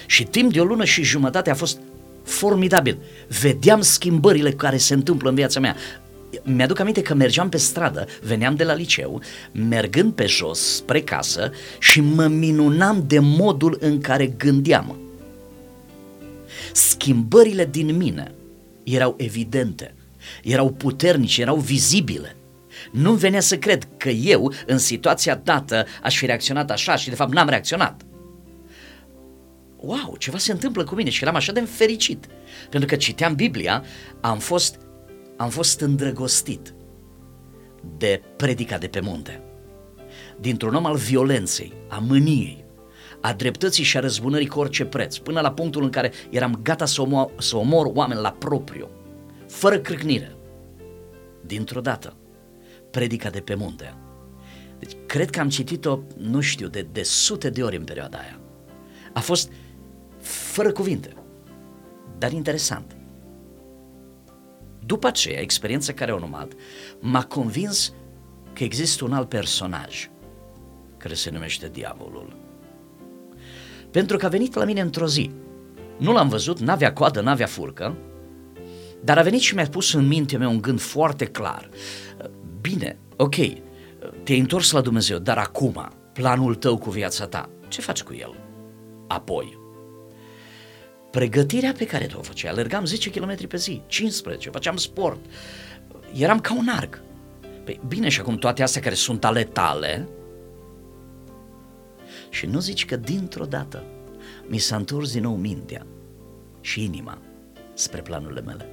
Și 0.05 0.23
timp 0.23 0.53
de 0.53 0.61
o 0.61 0.63
lună 0.63 0.85
și 0.85 1.03
jumătate 1.03 1.49
a 1.49 1.55
fost 1.55 1.77
formidabil. 2.23 2.97
Vedeam 3.41 3.81
schimbările 3.81 4.51
care 4.51 4.77
se 4.77 4.93
întâmplă 4.93 5.29
în 5.29 5.35
viața 5.35 5.59
mea. 5.59 5.75
Mi-aduc 6.43 6.79
aminte 6.79 7.01
că 7.01 7.13
mergeam 7.13 7.49
pe 7.49 7.57
stradă, 7.57 8.07
veneam 8.21 8.55
de 8.55 8.63
la 8.63 8.73
liceu, 8.73 9.21
mergând 9.51 10.13
pe 10.13 10.25
jos 10.25 10.75
spre 10.75 11.01
casă 11.01 11.51
și 11.79 12.01
mă 12.01 12.27
minunam 12.27 13.03
de 13.07 13.19
modul 13.19 13.77
în 13.79 14.01
care 14.01 14.27
gândeam. 14.27 14.97
Schimbările 16.71 17.65
din 17.65 17.97
mine 17.97 18.31
erau 18.83 19.15
evidente, 19.17 19.93
erau 20.43 20.71
puternice, 20.71 21.41
erau 21.41 21.55
vizibile. 21.55 22.35
Nu 22.91 23.13
venea 23.13 23.39
să 23.39 23.57
cred 23.57 23.87
că 23.97 24.09
eu, 24.09 24.53
în 24.65 24.77
situația 24.77 25.41
dată, 25.43 25.85
aș 26.03 26.17
fi 26.17 26.25
reacționat 26.25 26.71
așa 26.71 26.95
și 26.95 27.09
de 27.09 27.15
fapt 27.15 27.33
n-am 27.33 27.49
reacționat 27.49 28.01
wow, 29.83 30.15
ceva 30.17 30.37
se 30.37 30.51
întâmplă 30.51 30.83
cu 30.83 30.95
mine 30.95 31.09
și 31.09 31.23
eram 31.23 31.35
așa 31.35 31.51
de 31.51 31.61
fericit. 31.61 32.25
Pentru 32.69 32.89
că 32.89 32.95
citeam 32.95 33.35
Biblia, 33.35 33.83
am 34.21 34.39
fost, 34.39 34.79
am 35.37 35.49
fost 35.49 35.81
îndrăgostit 35.81 36.73
de 37.97 38.21
predica 38.37 38.77
de 38.77 38.87
pe 38.87 38.99
munte. 38.99 39.41
Dintr-un 40.39 40.75
om 40.75 40.85
al 40.85 40.95
violenței, 40.95 41.73
a 41.87 41.97
mâniei, 41.97 42.65
a 43.21 43.33
dreptății 43.33 43.83
și 43.83 43.97
a 43.97 43.99
răzbunării 43.99 44.47
cu 44.47 44.59
orice 44.59 44.85
preț, 44.85 45.17
până 45.17 45.41
la 45.41 45.51
punctul 45.51 45.83
în 45.83 45.89
care 45.89 46.11
eram 46.29 46.59
gata 46.63 46.85
să 46.85 47.01
omor, 47.01 47.31
să 47.39 47.57
omor 47.57 47.85
oameni 47.93 48.21
la 48.21 48.31
propriu, 48.31 48.89
fără 49.47 49.79
crâcnire. 49.79 50.35
Dintr-o 51.45 51.81
dată, 51.81 52.15
predica 52.91 53.29
de 53.29 53.39
pe 53.39 53.55
munte. 53.55 53.97
Deci, 54.79 54.91
cred 55.05 55.29
că 55.29 55.39
am 55.39 55.49
citit-o, 55.49 55.99
nu 56.17 56.39
știu, 56.39 56.67
de, 56.67 56.87
de 56.91 57.03
sute 57.03 57.49
de 57.49 57.63
ori 57.63 57.77
în 57.77 57.83
perioada 57.83 58.17
aia. 58.17 58.39
A 59.13 59.19
fost 59.19 59.51
fără 60.19 60.71
cuvinte, 60.71 61.13
dar 62.17 62.31
interesant. 62.31 62.95
După 64.85 65.07
aceea, 65.07 65.39
experiența 65.39 65.93
care 65.93 66.11
a 66.11 66.15
urmat 66.15 66.51
m-a 66.99 67.23
convins 67.23 67.93
că 68.53 68.63
există 68.63 69.05
un 69.05 69.13
alt 69.13 69.29
personaj 69.29 70.09
care 70.97 71.13
se 71.13 71.29
numește 71.29 71.69
Diavolul. 71.69 72.35
Pentru 73.91 74.17
că 74.17 74.25
a 74.25 74.29
venit 74.29 74.53
la 74.53 74.65
mine 74.65 74.81
într-o 74.81 75.07
zi. 75.07 75.31
Nu 75.97 76.13
l-am 76.13 76.29
văzut, 76.29 76.59
n-avea 76.59 76.93
coadă, 76.93 77.21
n-avea 77.21 77.45
furcă, 77.45 77.97
dar 79.03 79.17
a 79.17 79.21
venit 79.21 79.39
și 79.39 79.55
mi-a 79.55 79.67
pus 79.67 79.93
în 79.93 80.07
minte 80.07 80.37
meu 80.37 80.49
un 80.49 80.61
gând 80.61 80.79
foarte 80.79 81.25
clar. 81.25 81.69
Bine, 82.61 82.97
ok, 83.15 83.35
te-ai 84.23 84.39
întors 84.39 84.71
la 84.71 84.81
Dumnezeu, 84.81 85.17
dar 85.17 85.37
acum, 85.37 85.91
planul 86.13 86.55
tău 86.55 86.77
cu 86.77 86.89
viața 86.89 87.27
ta, 87.27 87.49
ce 87.67 87.81
faci 87.81 88.03
cu 88.03 88.13
el? 88.13 88.35
Apoi, 89.07 89.59
pregătirea 91.13 91.71
pe 91.77 91.85
care 91.85 92.05
tu 92.05 92.17
o 92.17 92.21
făceai, 92.21 92.51
alergam 92.51 92.85
10 92.85 93.09
km 93.09 93.47
pe 93.47 93.57
zi, 93.57 93.81
15, 93.87 94.49
făceam 94.49 94.77
sport, 94.77 95.19
eram 96.13 96.39
ca 96.39 96.55
un 96.55 96.67
arc. 96.67 97.01
Păi 97.63 97.79
bine, 97.87 98.09
și 98.09 98.19
acum 98.19 98.37
toate 98.37 98.63
astea 98.63 98.81
care 98.81 98.95
sunt 98.95 99.25
ale 99.25 99.43
tale, 99.43 100.07
și 102.29 102.45
nu 102.45 102.59
zici 102.59 102.85
că 102.85 102.95
dintr-o 102.95 103.45
dată 103.45 103.83
mi 104.47 104.57
s-a 104.57 104.75
întors 104.75 105.11
din 105.11 105.21
nou 105.21 105.35
mintea 105.35 105.85
și 106.61 106.83
inima 106.83 107.21
spre 107.73 108.01
planurile 108.01 108.41
mele. 108.41 108.69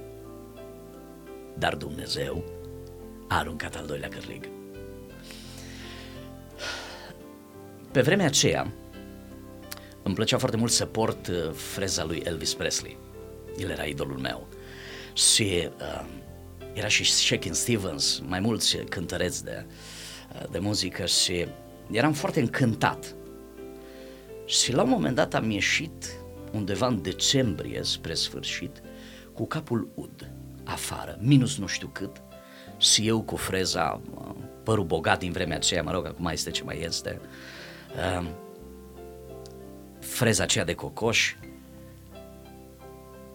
Dar 1.57 1.75
Dumnezeu 1.75 2.43
a 3.27 3.37
aruncat 3.37 3.75
al 3.75 3.85
doilea 3.85 4.09
cârlig. 4.09 4.49
Pe 7.91 8.01
vremea 8.01 8.25
aceea, 8.25 8.71
îmi 10.03 10.15
plăcea 10.15 10.37
foarte 10.37 10.57
mult 10.57 10.71
să 10.71 10.85
port 10.85 11.27
uh, 11.27 11.51
freza 11.51 12.03
lui 12.03 12.21
Elvis 12.25 12.53
Presley. 12.53 12.97
El 13.57 13.69
era 13.69 13.83
idolul 13.83 14.17
meu. 14.17 14.47
Și 15.13 15.69
uh, 15.79 16.05
era 16.73 16.87
și 16.87 17.03
Shakin 17.03 17.53
Stevens, 17.53 18.21
mai 18.25 18.39
mulți 18.39 18.77
cântăreți 18.77 19.43
de, 19.43 19.65
uh, 20.35 20.49
de 20.51 20.59
muzică 20.59 21.05
și 21.05 21.47
eram 21.91 22.13
foarte 22.13 22.39
încântat. 22.39 23.15
Și 24.45 24.73
la 24.73 24.83
un 24.83 24.89
moment 24.89 25.15
dat 25.15 25.33
am 25.33 25.49
ieșit 25.49 26.19
undeva 26.51 26.87
în 26.87 27.01
decembrie 27.01 27.83
spre 27.83 28.13
sfârșit 28.13 28.81
cu 29.33 29.47
capul 29.47 29.87
ud 29.95 30.31
afară, 30.63 31.17
minus 31.19 31.57
nu 31.57 31.65
știu 31.65 31.87
cât, 31.87 32.21
și 32.77 33.07
eu 33.07 33.21
cu 33.21 33.35
freza, 33.35 34.01
uh, 34.15 34.35
părul 34.63 34.83
bogat 34.83 35.19
din 35.19 35.31
vremea 35.31 35.55
aceea, 35.55 35.83
mă 35.83 35.91
rog, 35.91 36.05
acum 36.05 36.25
este 36.25 36.51
ce 36.51 36.63
mai 36.63 36.81
este, 36.81 37.19
uh, 38.19 38.27
freza 40.11 40.43
aceea 40.43 40.65
de 40.65 40.73
cocoș, 40.73 41.35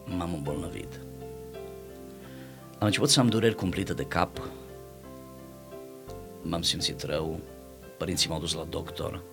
m-am 0.05 0.33
îmbolnăvit. 0.33 0.99
Am 2.79 2.85
început 2.85 3.09
să 3.09 3.19
am 3.19 3.27
dureri 3.27 3.55
cumplite 3.55 3.93
de 3.93 4.03
cap, 4.03 4.41
m-am 6.41 6.61
simțit 6.61 7.01
rău, 7.01 7.39
părinții 7.97 8.29
m-au 8.29 8.39
dus 8.39 8.53
la 8.53 8.63
doctor. 8.63 9.23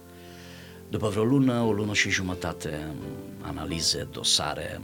După 0.89 1.09
vreo 1.09 1.25
lună, 1.25 1.61
o 1.61 1.73
lună 1.73 1.93
și 1.93 2.11
jumătate, 2.11 2.95
analize, 3.41 4.09
dosare, 4.11 4.81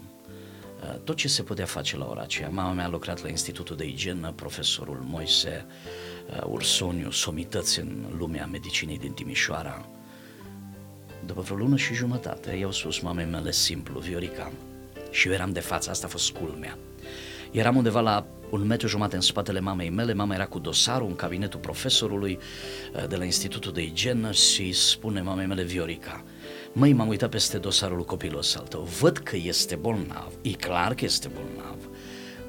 tot 1.04 1.16
ce 1.16 1.28
se 1.28 1.42
putea 1.42 1.64
face 1.64 1.96
la 1.96 2.08
ora 2.08 2.22
aceea. 2.22 2.48
Mama 2.48 2.72
mea 2.72 2.84
a 2.84 2.88
lucrat 2.88 3.22
la 3.22 3.28
Institutul 3.28 3.76
de 3.76 3.86
Igienă, 3.86 4.32
profesorul 4.32 5.00
Moise 5.04 5.66
Ursoniu, 6.44 7.10
somități 7.10 7.80
în 7.80 8.04
lumea 8.18 8.46
medicinei 8.46 8.98
din 8.98 9.12
Timișoara, 9.12 9.88
după 11.26 11.40
vreo 11.40 11.56
lună 11.56 11.76
și 11.76 11.94
jumătate, 11.94 12.56
i-au 12.56 12.72
spus 12.72 12.98
mamei 12.98 13.24
mele 13.24 13.52
simplu, 13.52 14.00
Viorica, 14.00 14.52
și 15.10 15.28
eu 15.28 15.34
eram 15.34 15.52
de 15.52 15.60
față, 15.60 15.90
asta 15.90 16.06
a 16.06 16.10
fost 16.10 16.30
culmea. 16.30 16.78
Eram 17.50 17.76
undeva 17.76 18.00
la 18.00 18.26
un 18.50 18.66
metru 18.66 18.88
jumate 18.88 19.14
în 19.14 19.20
spatele 19.20 19.60
mamei 19.60 19.90
mele, 19.90 20.14
mama 20.14 20.34
era 20.34 20.46
cu 20.46 20.58
dosarul 20.58 21.08
în 21.08 21.16
cabinetul 21.16 21.60
profesorului 21.60 22.38
uh, 22.94 23.08
de 23.08 23.16
la 23.16 23.24
Institutul 23.24 23.72
de 23.72 23.82
Igienă 23.82 24.32
și 24.32 24.72
spune 24.72 25.20
mamei 25.20 25.46
mele 25.46 25.62
Viorica, 25.62 26.24
măi, 26.72 26.92
m-am 26.92 27.08
uitat 27.08 27.30
peste 27.30 27.58
dosarul 27.58 28.04
copilului 28.04 28.46
al 28.56 28.66
tău, 28.66 28.82
văd 28.82 29.18
că 29.18 29.36
este 29.36 29.76
bolnav, 29.76 30.32
e 30.42 30.50
clar 30.50 30.94
că 30.94 31.04
este 31.04 31.30
bolnav, 31.34 31.76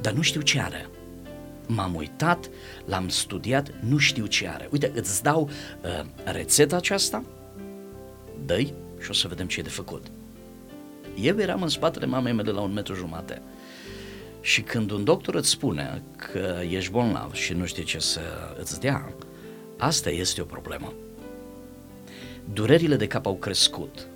dar 0.02 0.14
nu 0.14 0.22
știu 0.22 0.42
ce 0.42 0.60
are. 0.60 0.90
M-am 1.68 1.96
uitat, 1.96 2.50
l-am 2.86 3.10
studiat, 3.10 3.72
nu 3.80 3.98
știu 3.98 4.26
ce 4.26 4.48
are. 4.48 4.68
Uite, 4.72 4.92
îți 4.96 5.24
dau 5.24 5.50
uh, 5.84 6.06
rețeta 6.24 6.76
aceasta, 6.76 7.24
dă 8.46 8.58
și 9.00 9.10
o 9.10 9.14
să 9.14 9.28
vedem 9.28 9.48
ce 9.48 9.60
e 9.60 9.64
de 9.64 9.70
făcut. 9.70 10.06
Eu 11.22 11.40
eram 11.40 11.62
în 11.62 11.68
spatele 11.68 12.06
mamei 12.06 12.34
mele 12.34 12.52
la 12.52 12.62
un 12.62 12.74
metru 12.74 12.96
jumate 12.96 13.42
și 14.42 14.62
când 14.62 14.92
un 14.92 15.04
doctor 15.04 15.36
îți 15.36 15.50
spune 15.50 16.04
că 16.16 16.60
ești 16.70 16.92
bolnav 16.92 17.34
și 17.34 17.54
nu 17.54 17.66
știe 17.66 17.84
ce 17.84 18.00
să 18.00 18.22
îți 18.60 18.80
dea, 18.80 19.14
asta 19.78 20.10
este 20.10 20.42
o 20.42 20.46
problemă. 20.46 20.94
Durerile 22.54 22.96
de 22.96 23.08
cap 23.08 23.26
au 23.26 23.36
crescut. 23.36 24.08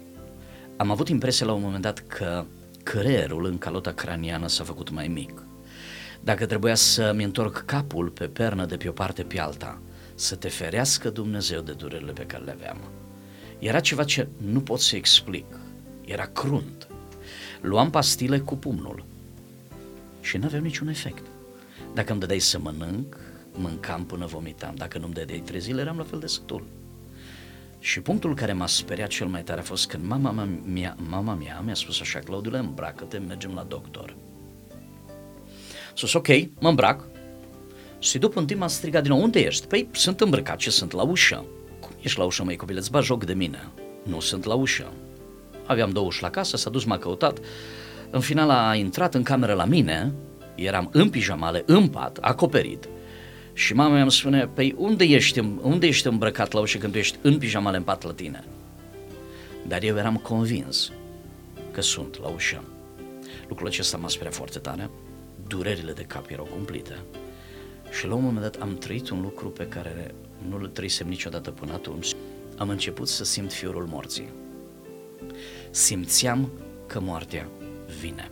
Am 0.77 0.91
avut 0.91 1.09
impresia 1.09 1.45
la 1.45 1.53
un 1.53 1.61
moment 1.61 1.81
dat 1.81 2.03
că 2.07 2.45
creierul 2.83 3.45
în 3.45 3.57
calota 3.57 3.91
craniană 3.91 4.47
s-a 4.47 4.63
făcut 4.63 4.89
mai 4.89 5.07
mic. 5.07 5.43
Dacă 6.21 6.45
trebuia 6.45 6.75
să-mi 6.75 7.23
întorc 7.23 7.63
capul 7.65 8.09
pe 8.09 8.25
pernă 8.27 8.65
de 8.65 8.77
pe 8.77 8.87
o 8.87 8.91
parte 8.91 9.23
pe 9.23 9.39
alta, 9.39 9.81
să 10.15 10.35
te 10.35 10.47
ferească 10.47 11.09
Dumnezeu 11.09 11.61
de 11.61 11.71
durerile 11.71 12.11
pe 12.11 12.25
care 12.25 12.43
le 12.43 12.51
aveam. 12.51 12.77
Era 13.65 13.79
ceva 13.79 14.03
ce 14.03 14.27
nu 14.37 14.61
pot 14.61 14.79
să 14.79 14.95
explic. 14.95 15.45
Era 16.05 16.25
crunt. 16.25 16.87
Luam 17.61 17.89
pastile 17.89 18.39
cu 18.39 18.55
pumnul 18.55 19.05
și 20.21 20.37
nu 20.37 20.45
aveau 20.45 20.61
niciun 20.61 20.87
efect. 20.87 21.25
Dacă 21.93 22.11
îmi 22.11 22.19
dădeai 22.19 22.39
să 22.39 22.59
mănânc, 22.59 23.17
mâncam 23.53 24.05
până 24.05 24.25
vomitam. 24.25 24.75
Dacă 24.75 24.97
nu-mi 24.97 25.13
dădeai 25.13 25.39
trei 25.39 25.59
zile, 25.59 25.81
eram 25.81 25.97
la 25.97 26.03
fel 26.03 26.19
de 26.19 26.27
sătul. 26.27 26.65
Și 27.79 27.99
punctul 28.01 28.35
care 28.35 28.53
m-a 28.53 28.67
speriat 28.67 29.09
cel 29.09 29.27
mai 29.27 29.43
tare 29.43 29.59
a 29.59 29.63
fost 29.63 29.87
când 29.87 30.05
mama 30.05 30.47
mea, 30.65 30.95
mama 31.09 31.33
mea 31.33 31.61
mi-a 31.65 31.75
spus 31.75 31.99
așa, 32.01 32.19
Claudiule, 32.19 32.57
îmbracă-te, 32.57 33.17
mergem 33.17 33.53
la 33.53 33.63
doctor. 33.63 34.15
Sus, 35.93 36.13
ok, 36.13 36.27
mă 36.59 36.69
îmbrac. 36.69 37.07
Și 37.99 38.17
după 38.17 38.39
un 38.39 38.45
timp 38.45 38.59
m-a 38.59 38.67
strigat 38.67 39.01
din 39.01 39.11
nou, 39.11 39.21
unde 39.21 39.39
ești? 39.39 39.67
Păi 39.67 39.87
sunt 39.91 40.21
îmbrăcat 40.21 40.59
și 40.59 40.69
sunt 40.69 40.91
la 40.91 41.03
ușă. 41.03 41.45
Ești 42.05 42.17
la 42.19 42.25
ușă, 42.25 42.43
măi 42.43 42.55
copileț, 42.55 42.87
îți 42.87 43.05
joc 43.05 43.23
de 43.23 43.33
mine. 43.33 43.67
Nu 44.03 44.19
sunt 44.19 44.43
la 44.43 44.53
ușă. 44.53 44.91
Aveam 45.65 45.89
două 45.89 46.05
uși 46.05 46.21
la 46.21 46.29
casă, 46.29 46.57
s-a 46.57 46.69
dus, 46.69 46.83
m-a 46.83 46.97
căutat. 46.97 47.39
În 48.09 48.19
final 48.19 48.49
a 48.49 48.75
intrat 48.75 49.15
în 49.15 49.23
cameră 49.23 49.53
la 49.53 49.65
mine, 49.65 50.13
eram 50.55 50.89
în 50.91 51.09
pijamale, 51.09 51.63
în 51.65 51.87
pat, 51.87 52.17
acoperit. 52.21 52.87
Și 53.53 53.73
mama 53.73 53.93
mea 53.93 54.01
îmi 54.01 54.11
spune, 54.11 54.47
păi 54.47 54.75
unde 54.77 55.03
ești, 55.03 55.39
unde 55.61 55.87
ești 55.87 56.07
îmbrăcat 56.07 56.51
la 56.51 56.59
ușă 56.59 56.77
când 56.77 56.91
tu 56.91 56.97
ești 56.97 57.17
în 57.21 57.37
pijamale 57.37 57.77
în 57.77 57.83
pat 57.83 58.03
la 58.03 58.13
tine? 58.13 58.43
Dar 59.67 59.83
eu 59.83 59.97
eram 59.97 60.15
convins 60.15 60.91
că 61.71 61.81
sunt 61.81 62.19
la 62.21 62.27
ușă. 62.27 62.63
Lucrul 63.47 63.67
acesta 63.67 63.97
m-a 63.97 64.07
speriat 64.07 64.33
foarte 64.33 64.59
tare, 64.59 64.89
durerile 65.47 65.91
de 65.91 66.03
cap 66.03 66.29
erau 66.29 66.47
cumplite. 66.53 66.95
Și 67.91 68.07
la 68.07 68.13
un 68.13 68.23
moment 68.23 68.41
dat 68.41 68.55
am 68.61 68.77
trăit 68.77 69.09
un 69.09 69.21
lucru 69.21 69.49
pe 69.49 69.67
care 69.67 70.13
nu-l 70.49 70.67
trăisem 70.67 71.07
niciodată 71.07 71.51
până 71.51 71.73
atunci, 71.73 72.13
am 72.57 72.69
început 72.69 73.07
să 73.07 73.23
simt 73.23 73.53
fiorul 73.53 73.85
morții. 73.85 74.29
Simțeam 75.69 76.51
că 76.87 76.99
moartea 76.99 77.49
vine. 77.99 78.31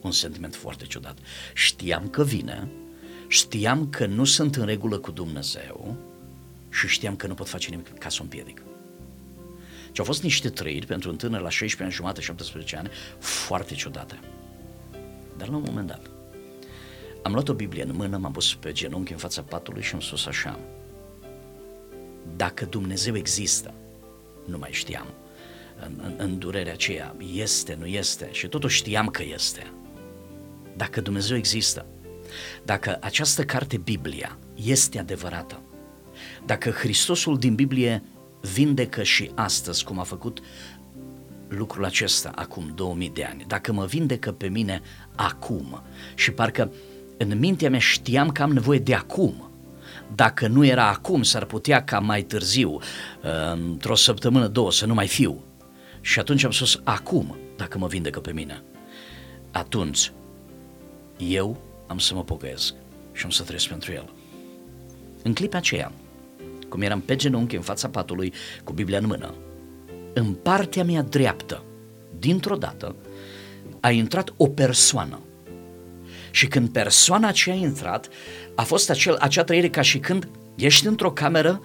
Un 0.00 0.12
sentiment 0.12 0.54
foarte 0.54 0.84
ciudat. 0.84 1.18
Știam 1.54 2.08
că 2.08 2.24
vine, 2.24 2.68
știam 3.28 3.88
că 3.88 4.06
nu 4.06 4.24
sunt 4.24 4.56
în 4.56 4.64
regulă 4.64 4.98
cu 4.98 5.10
Dumnezeu 5.10 5.96
și 6.70 6.86
știam 6.86 7.16
că 7.16 7.26
nu 7.26 7.34
pot 7.34 7.48
face 7.48 7.70
nimic 7.70 7.98
ca 7.98 8.08
să 8.08 8.16
o 8.20 8.22
împiedic. 8.22 8.62
Și 9.92 10.00
au 10.00 10.04
fost 10.04 10.22
niște 10.22 10.48
trăiri 10.48 10.86
pentru 10.86 11.10
un 11.10 11.16
tânăr 11.16 11.40
la 11.40 11.48
16 11.48 11.82
ani 11.82 11.92
jumate, 11.92 12.20
17 12.20 12.76
ani, 12.76 12.88
foarte 13.18 13.74
ciudate. 13.74 14.18
Dar 15.36 15.48
la 15.48 15.56
un 15.56 15.62
moment 15.66 15.86
dat, 15.86 16.10
am 17.22 17.32
luat 17.32 17.48
o 17.48 17.54
Biblie 17.54 17.82
în 17.82 17.94
mână, 17.94 18.16
m-am 18.16 18.32
pus 18.32 18.54
pe 18.54 18.72
genunchi 18.72 19.12
în 19.12 19.18
fața 19.18 19.42
patului 19.42 19.82
și 19.82 19.94
am 19.94 20.00
spus 20.00 20.26
așa. 20.26 20.58
Dacă 22.36 22.64
Dumnezeu 22.64 23.16
există, 23.16 23.74
nu 24.44 24.58
mai 24.58 24.68
știam, 24.72 25.06
în, 25.86 25.92
în, 26.02 26.14
în 26.16 26.38
durerea 26.38 26.72
aceea, 26.72 27.16
este, 27.34 27.76
nu 27.78 27.86
este, 27.86 28.28
și 28.32 28.48
totuși 28.48 28.76
știam 28.76 29.06
că 29.06 29.22
este. 29.22 29.72
Dacă 30.76 31.00
Dumnezeu 31.00 31.36
există, 31.36 31.86
dacă 32.64 32.98
această 33.00 33.44
carte 33.44 33.76
Biblia 33.76 34.38
este 34.54 34.98
adevărată, 34.98 35.60
dacă 36.46 36.70
Hristosul 36.70 37.38
din 37.38 37.54
Biblie 37.54 38.02
vindecă 38.40 39.02
și 39.02 39.30
astăzi, 39.34 39.84
cum 39.84 39.98
a 39.98 40.02
făcut 40.02 40.40
lucrul 41.48 41.84
acesta 41.84 42.32
acum 42.34 42.72
2000 42.74 43.10
de 43.10 43.24
ani, 43.24 43.44
dacă 43.46 43.72
mă 43.72 43.86
vindecă 43.86 44.32
pe 44.32 44.48
mine 44.48 44.82
acum 45.16 45.82
și 46.14 46.30
parcă 46.30 46.72
în 47.22 47.38
mintea 47.38 47.70
mea 47.70 47.78
știam 47.78 48.30
că 48.30 48.42
am 48.42 48.52
nevoie 48.52 48.78
de 48.78 48.94
acum. 48.94 49.50
Dacă 50.14 50.46
nu 50.46 50.64
era 50.64 50.88
acum, 50.88 51.22
s-ar 51.22 51.44
putea 51.44 51.84
ca 51.84 51.98
mai 51.98 52.22
târziu, 52.22 52.70
uh, 52.72 52.80
într-o 53.52 53.94
săptămână, 53.94 54.46
două, 54.46 54.72
să 54.72 54.86
nu 54.86 54.94
mai 54.94 55.06
fiu. 55.06 55.44
Și 56.00 56.18
atunci 56.18 56.44
am 56.44 56.50
spus, 56.50 56.80
acum, 56.84 57.36
dacă 57.56 57.78
mă 57.78 57.86
vindecă 57.86 58.20
pe 58.20 58.32
mine, 58.32 58.62
atunci 59.50 60.12
eu 61.16 61.60
am 61.86 61.98
să 61.98 62.14
mă 62.14 62.24
pocăiesc 62.24 62.74
și 63.12 63.24
am 63.24 63.30
să 63.30 63.42
trăiesc 63.42 63.68
pentru 63.68 63.92
el. 63.92 64.12
În 65.22 65.32
clipa 65.32 65.56
aceea, 65.56 65.92
cum 66.68 66.80
eram 66.80 67.00
pe 67.00 67.16
genunchi 67.16 67.56
în 67.56 67.62
fața 67.62 67.88
patului 67.88 68.32
cu 68.64 68.72
Biblia 68.72 68.98
în 68.98 69.06
mână, 69.06 69.34
în 70.12 70.34
partea 70.34 70.84
mea 70.84 71.02
dreaptă, 71.02 71.64
dintr-o 72.18 72.56
dată, 72.56 72.96
a 73.80 73.90
intrat 73.90 74.32
o 74.36 74.46
persoană 74.46 75.20
și 76.30 76.46
când 76.46 76.68
persoana 76.68 77.28
aceea 77.28 77.54
a 77.54 77.58
intrat, 77.58 78.08
a 78.54 78.62
fost 78.62 78.90
acel, 78.90 79.16
acea 79.20 79.44
trăire 79.44 79.68
ca 79.68 79.80
și 79.80 79.98
când 79.98 80.28
ești 80.56 80.86
într-o 80.86 81.12
cameră 81.12 81.62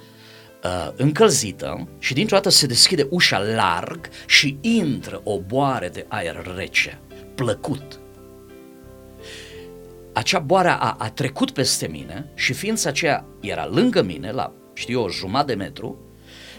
uh, 0.64 0.92
încălzită 0.96 1.88
și 2.00 2.14
dintr-o 2.14 2.36
dată 2.36 2.50
se 2.50 2.66
deschide 2.66 3.08
ușa 3.10 3.40
larg 3.40 4.10
și 4.28 4.58
intră 4.62 5.22
o 5.24 5.40
boare 5.40 5.90
de 5.90 6.06
aer 6.08 6.54
rece, 6.58 7.00
plăcut. 7.36 8.00
Acea 10.14 10.40
boare 10.40 10.70
a, 10.70 10.96
a 10.98 11.10
trecut 11.10 11.52
peste 11.52 11.88
mine 11.88 12.32
și 12.34 12.54
ființa 12.54 12.90
aceea 12.90 13.26
era 13.42 13.68
lângă 13.72 14.02
mine, 14.02 14.32
la, 14.32 14.54
știu 14.74 15.00
eu, 15.00 15.06
o 15.06 15.10
jumătate 15.10 15.56
de 15.56 15.64
metru, 15.64 16.00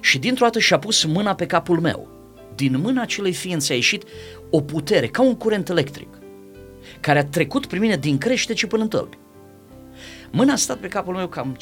și 0.01 0.19
dintr-o 0.19 0.45
dată 0.45 0.59
și-a 0.59 0.79
pus 0.79 1.05
mâna 1.05 1.35
pe 1.35 1.47
capul 1.47 1.81
meu. 1.81 2.09
din 2.55 2.81
mâna 2.81 3.03
acelei 3.03 3.33
ființe 3.33 3.73
a 3.73 3.77
ieșit 3.77 4.05
o 4.51 4.61
putere, 4.61 5.07
ca 5.07 5.23
un 5.23 5.35
curent 5.35 5.69
electric, 5.69 6.09
care 7.07 7.19
a 7.19 7.25
trecut 7.25 7.67
prin 7.67 7.81
mine 7.81 7.97
din 7.97 8.19
crește 8.19 8.67
până 8.67 8.83
în 8.83 8.89
tălpi. 8.89 9.19
Mâna 10.31 10.53
a 10.53 10.57
stat 10.57 10.79
pe 10.79 10.89
capul 10.89 11.15
meu 11.15 11.29
cam 11.29 11.57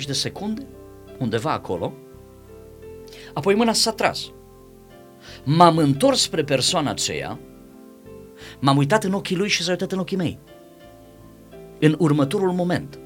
15-20 0.00 0.04
de 0.06 0.12
secunde, 0.12 0.66
undeva 1.18 1.52
acolo, 1.52 1.92
apoi 3.34 3.54
mâna 3.54 3.72
s-a 3.72 3.92
tras. 3.92 4.20
M-am 5.44 5.76
întors 5.76 6.20
spre 6.20 6.44
persoana 6.44 6.90
aceea, 6.90 7.38
m-am 8.58 8.76
uitat 8.76 9.04
în 9.04 9.12
ochii 9.12 9.36
lui 9.36 9.48
și 9.48 9.62
s-a 9.62 9.70
uitat 9.70 9.92
în 9.92 9.98
ochii 9.98 10.16
mei. 10.16 10.38
În 11.78 11.94
următorul 11.98 12.52
moment. 12.52 12.98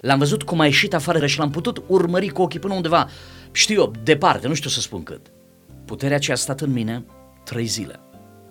L-am 0.00 0.18
văzut 0.18 0.42
cum 0.42 0.60
a 0.60 0.64
ieșit 0.64 0.94
afară 0.94 1.26
și 1.26 1.38
l-am 1.38 1.50
putut 1.50 1.82
urmări 1.86 2.28
cu 2.28 2.42
ochii 2.42 2.60
până 2.60 2.74
undeva, 2.74 3.08
știu 3.50 3.80
eu, 3.80 3.92
departe, 4.02 4.48
nu 4.48 4.54
știu 4.54 4.70
să 4.70 4.80
spun 4.80 5.02
cât. 5.02 5.32
Puterea 5.84 6.16
aceea 6.16 6.36
a 6.36 6.38
stat 6.38 6.60
în 6.60 6.72
mine 6.72 7.04
trei 7.44 7.66
zile. 7.66 8.00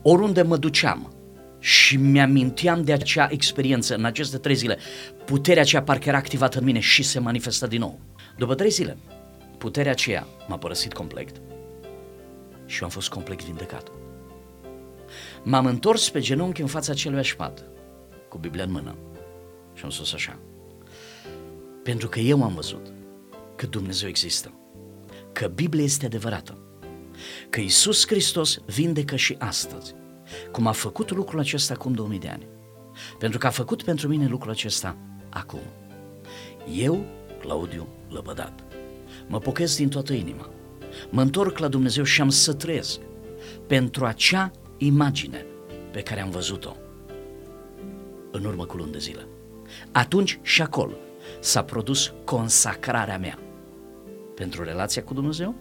Oriunde 0.02 0.42
mă 0.42 0.58
duceam 0.58 1.16
și 1.64 1.98
mi-aminteam 1.98 2.84
de 2.84 2.94
acea 2.94 3.28
experiență 3.32 3.96
în 3.96 4.06
aceste 4.06 4.38
trei 4.38 4.56
zile, 4.56 4.78
puterea 5.26 5.62
aceea 5.62 5.84
parcă 5.84 6.10
era 6.10 6.18
activată 6.18 6.58
în 6.58 6.64
mine 6.64 6.80
și 6.80 7.04
se 7.04 7.20
manifestă 7.20 7.68
din 7.68 7.80
nou. 7.80 8.00
După 8.38 8.56
trei 8.56 8.70
zile, 8.70 8.98
puterea 9.58 9.92
aceea 9.92 10.28
m-a 10.48 10.58
părăsit 10.58 10.94
complet 10.94 11.42
și 12.66 12.78
eu 12.78 12.84
am 12.84 12.90
fost 12.90 13.10
complet 13.10 13.44
vindecat. 13.44 13.92
M-am 15.44 15.66
întors 15.66 16.10
pe 16.10 16.20
genunchi 16.20 16.62
în 16.62 16.68
fața 16.68 16.92
acelui 16.92 17.34
pat, 17.38 17.64
cu 18.30 18.38
Biblia 18.38 18.64
în 18.64 18.72
mână 18.72 18.96
și 19.74 19.84
am 19.84 19.90
spus 19.90 20.14
așa, 20.14 20.40
pentru 21.84 22.08
că 22.08 22.20
eu 22.20 22.44
am 22.44 22.54
văzut 22.54 22.94
că 23.56 23.66
Dumnezeu 23.66 24.10
există, 24.10 24.54
că 25.32 25.48
Biblia 25.48 25.84
este 25.84 26.06
adevărată, 26.06 26.58
că 27.50 27.60
Isus 27.60 28.08
Hristos 28.08 28.60
vindecă 28.66 29.16
și 29.16 29.36
astăzi, 29.40 29.96
cum 30.52 30.68
a 30.68 30.72
făcut 30.72 31.12
lucrul 31.12 31.40
acesta 31.40 31.74
acum 31.74 31.94
2000 31.94 32.20
de 32.20 32.28
ani. 32.28 32.48
Pentru 33.20 33.40
că 33.40 33.48
a 33.48 33.50
făcut 33.50 33.84
pentru 33.84 34.08
mine 34.08 34.28
lucrul 34.28 34.52
acesta 34.52 34.96
acum. 35.30 35.60
Eu, 36.78 37.06
Claudiu 37.40 37.88
Lăbădat, 38.10 38.64
mă 39.28 39.40
pochez 39.40 39.76
din 39.76 39.90
toată 39.90 40.14
inima, 40.14 40.50
mă 41.10 41.22
întorc 41.22 41.58
la 41.58 41.68
Dumnezeu 41.68 42.04
și 42.04 42.22
am 42.22 42.30
să 42.30 42.54
trăiesc 42.54 43.00
pentru 43.68 44.06
acea 44.06 44.52
imagine 44.78 45.46
pe 45.92 46.02
care 46.02 46.22
am 46.22 46.30
văzut-o 46.30 46.76
în 48.32 48.46
urmă 48.46 48.66
cu 48.66 48.78
luni 48.78 48.92
de 48.92 48.98
zile. 48.98 49.28
Atunci 49.92 50.40
și 50.42 50.62
acolo 50.62 50.94
s-a 51.40 51.64
produs 51.64 52.14
consacrarea 52.24 53.18
mea 53.18 53.40
pentru 54.36 54.64
relația 54.64 55.04
cu 55.04 55.14
Dumnezeu 55.14 55.56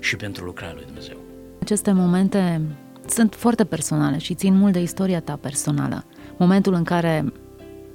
și 0.00 0.16
pentru 0.16 0.44
lucrarea 0.44 0.74
lui 0.74 0.84
Dumnezeu. 0.84 1.16
Aceste 1.60 1.92
momente 1.92 2.60
sunt 3.10 3.34
foarte 3.34 3.64
personale 3.64 4.18
și 4.18 4.34
țin 4.34 4.54
mult 4.54 4.72
de 4.72 4.80
istoria 4.82 5.20
ta 5.20 5.38
personală. 5.40 6.04
Momentul 6.36 6.74
în 6.74 6.84
care 6.84 7.32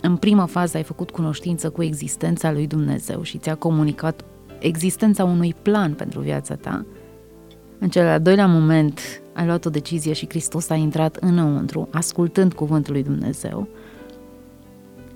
în 0.02 0.15
prima 0.15 0.45
fază 0.45 0.78
ai 0.78 0.84
făcut 0.84 1.10
cunoștință 1.12 1.69
cu 1.69 1.84
existența 1.84 2.52
lui 2.52 2.67
Dumnezeu 2.67 3.21
și 3.21 3.38
ți-a 3.38 3.56
comunicat 3.56 4.26
existența 4.60 5.24
unui 5.24 5.56
plan 5.62 5.93
pentru 5.93 6.19
viața 6.19 6.56
ta, 6.56 6.86
în 7.80 7.89
cel 7.89 8.08
al 8.08 8.21
doilea 8.21 8.47
moment 8.47 9.00
ai 9.34 9.45
luat 9.45 9.65
o 9.65 9.69
decizie 9.69 10.13
și 10.13 10.30
Hristos 10.30 10.69
a 10.69 10.76
intrat 10.76 11.15
înăuntru, 11.15 11.88
ascultând 11.91 12.54
cuvântul 12.54 12.93
lui 12.93 13.04
Dumnezeu. 13.04 13.67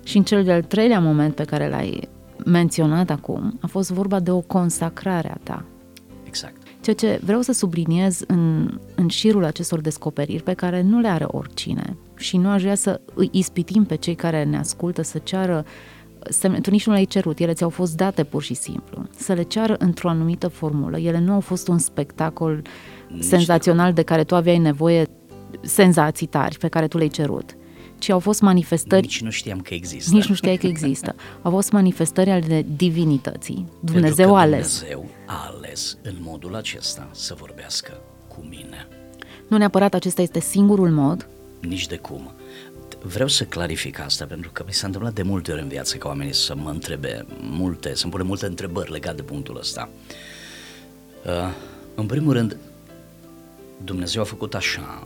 Și 0.02 0.16
în 0.16 0.22
cel 0.22 0.44
de-al 0.44 0.62
treilea 0.62 1.00
moment 1.00 1.34
pe 1.34 1.44
care 1.44 1.68
l-ai 1.68 2.08
menționat 2.44 3.10
acum, 3.10 3.58
a 3.60 3.66
fost 3.66 3.90
vorba 3.90 4.20
de 4.20 4.30
o 4.30 4.40
consacrare 4.40 5.30
a 5.30 5.38
ta. 5.42 5.64
Exact. 6.24 6.65
Ceea 6.86 7.14
ce 7.14 7.20
vreau 7.24 7.40
să 7.40 7.52
subliniez 7.52 8.22
în, 8.26 8.70
în 8.94 9.08
șirul 9.08 9.44
acestor 9.44 9.80
descoperiri 9.80 10.42
pe 10.42 10.52
care 10.52 10.82
nu 10.82 11.00
le 11.00 11.08
are 11.08 11.24
oricine 11.26 11.96
și 12.16 12.36
nu 12.36 12.48
aș 12.48 12.62
vrea 12.62 12.74
să 12.74 13.00
îi 13.14 13.28
ispitim 13.32 13.84
pe 13.84 13.94
cei 13.94 14.14
care 14.14 14.44
ne 14.44 14.58
ascultă 14.58 15.02
să 15.02 15.18
ceară 15.18 15.64
semne, 16.18 16.60
tu 16.60 16.70
nici 16.70 16.86
nu 16.86 16.92
le-ai 16.92 17.04
cerut, 17.04 17.38
ele 17.38 17.52
ți-au 17.52 17.68
fost 17.68 17.96
date 17.96 18.24
pur 18.24 18.42
și 18.42 18.54
simplu, 18.54 19.06
să 19.16 19.32
le 19.32 19.42
ceară 19.42 19.76
într-o 19.78 20.08
anumită 20.08 20.48
formulă. 20.48 20.98
Ele 20.98 21.18
nu 21.18 21.32
au 21.32 21.40
fost 21.40 21.68
un 21.68 21.78
spectacol 21.78 22.62
nici 23.08 23.24
senzațional 23.24 23.92
de 23.92 24.02
care 24.02 24.24
tu 24.24 24.34
aveai 24.34 24.58
nevoie, 24.58 25.06
senzații 25.60 26.26
tari 26.26 26.58
pe 26.58 26.68
care 26.68 26.88
tu 26.88 26.96
le-ai 26.96 27.08
cerut 27.08 27.56
ci 27.98 28.08
au 28.08 28.18
fost 28.18 28.40
manifestări... 28.40 29.02
Nici 29.02 29.20
nu 29.20 29.30
știam 29.30 29.60
că 29.60 29.74
există. 29.74 30.14
Nici 30.14 30.26
nu 30.26 30.34
știai 30.34 30.56
că 30.56 30.66
există. 30.66 31.14
Au 31.42 31.50
fost 31.50 31.70
manifestări 31.72 32.30
ale 32.30 32.66
divinității. 32.76 33.68
Dumnezeu 33.80 34.34
a 34.34 34.40
ales. 34.40 34.78
Dumnezeu 34.78 35.08
a 35.26 35.52
ales 35.54 35.96
în 36.02 36.14
modul 36.20 36.54
acesta 36.54 37.08
să 37.12 37.34
vorbească 37.38 38.00
cu 38.28 38.44
mine. 38.48 38.88
Nu 39.48 39.56
neapărat 39.56 39.94
acesta 39.94 40.22
este 40.22 40.40
singurul 40.40 40.90
mod. 40.90 41.28
Nici 41.60 41.86
de 41.86 41.96
cum. 41.96 42.30
Vreau 43.02 43.28
să 43.28 43.44
clarific 43.44 44.00
asta 44.00 44.24
pentru 44.24 44.50
că 44.52 44.62
mi 44.66 44.72
s-a 44.72 44.86
întâmplat 44.86 45.12
de 45.12 45.22
multe 45.22 45.52
ori 45.52 45.60
în 45.62 45.68
viață 45.68 45.96
ca 45.96 46.08
oamenii 46.08 46.34
să 46.34 46.54
mă 46.54 46.70
întrebe 46.70 47.26
multe, 47.40 47.94
să-mi 47.94 48.12
pune 48.12 48.24
multe 48.24 48.46
întrebări 48.46 48.90
legate 48.90 49.16
de 49.16 49.22
punctul 49.22 49.56
ăsta. 49.56 49.88
Uh, 51.26 51.32
în 51.94 52.06
primul 52.06 52.32
rând, 52.32 52.56
Dumnezeu 53.84 54.22
a 54.22 54.24
făcut 54.24 54.54
așa, 54.54 55.04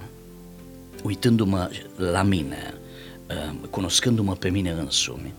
uitându-mă 1.03 1.70
la 1.96 2.22
mine, 2.22 2.74
uh, 2.74 2.79
cunoscându-mă 3.70 4.34
pe 4.34 4.48
mine 4.48 4.70
însumi, 4.70 5.34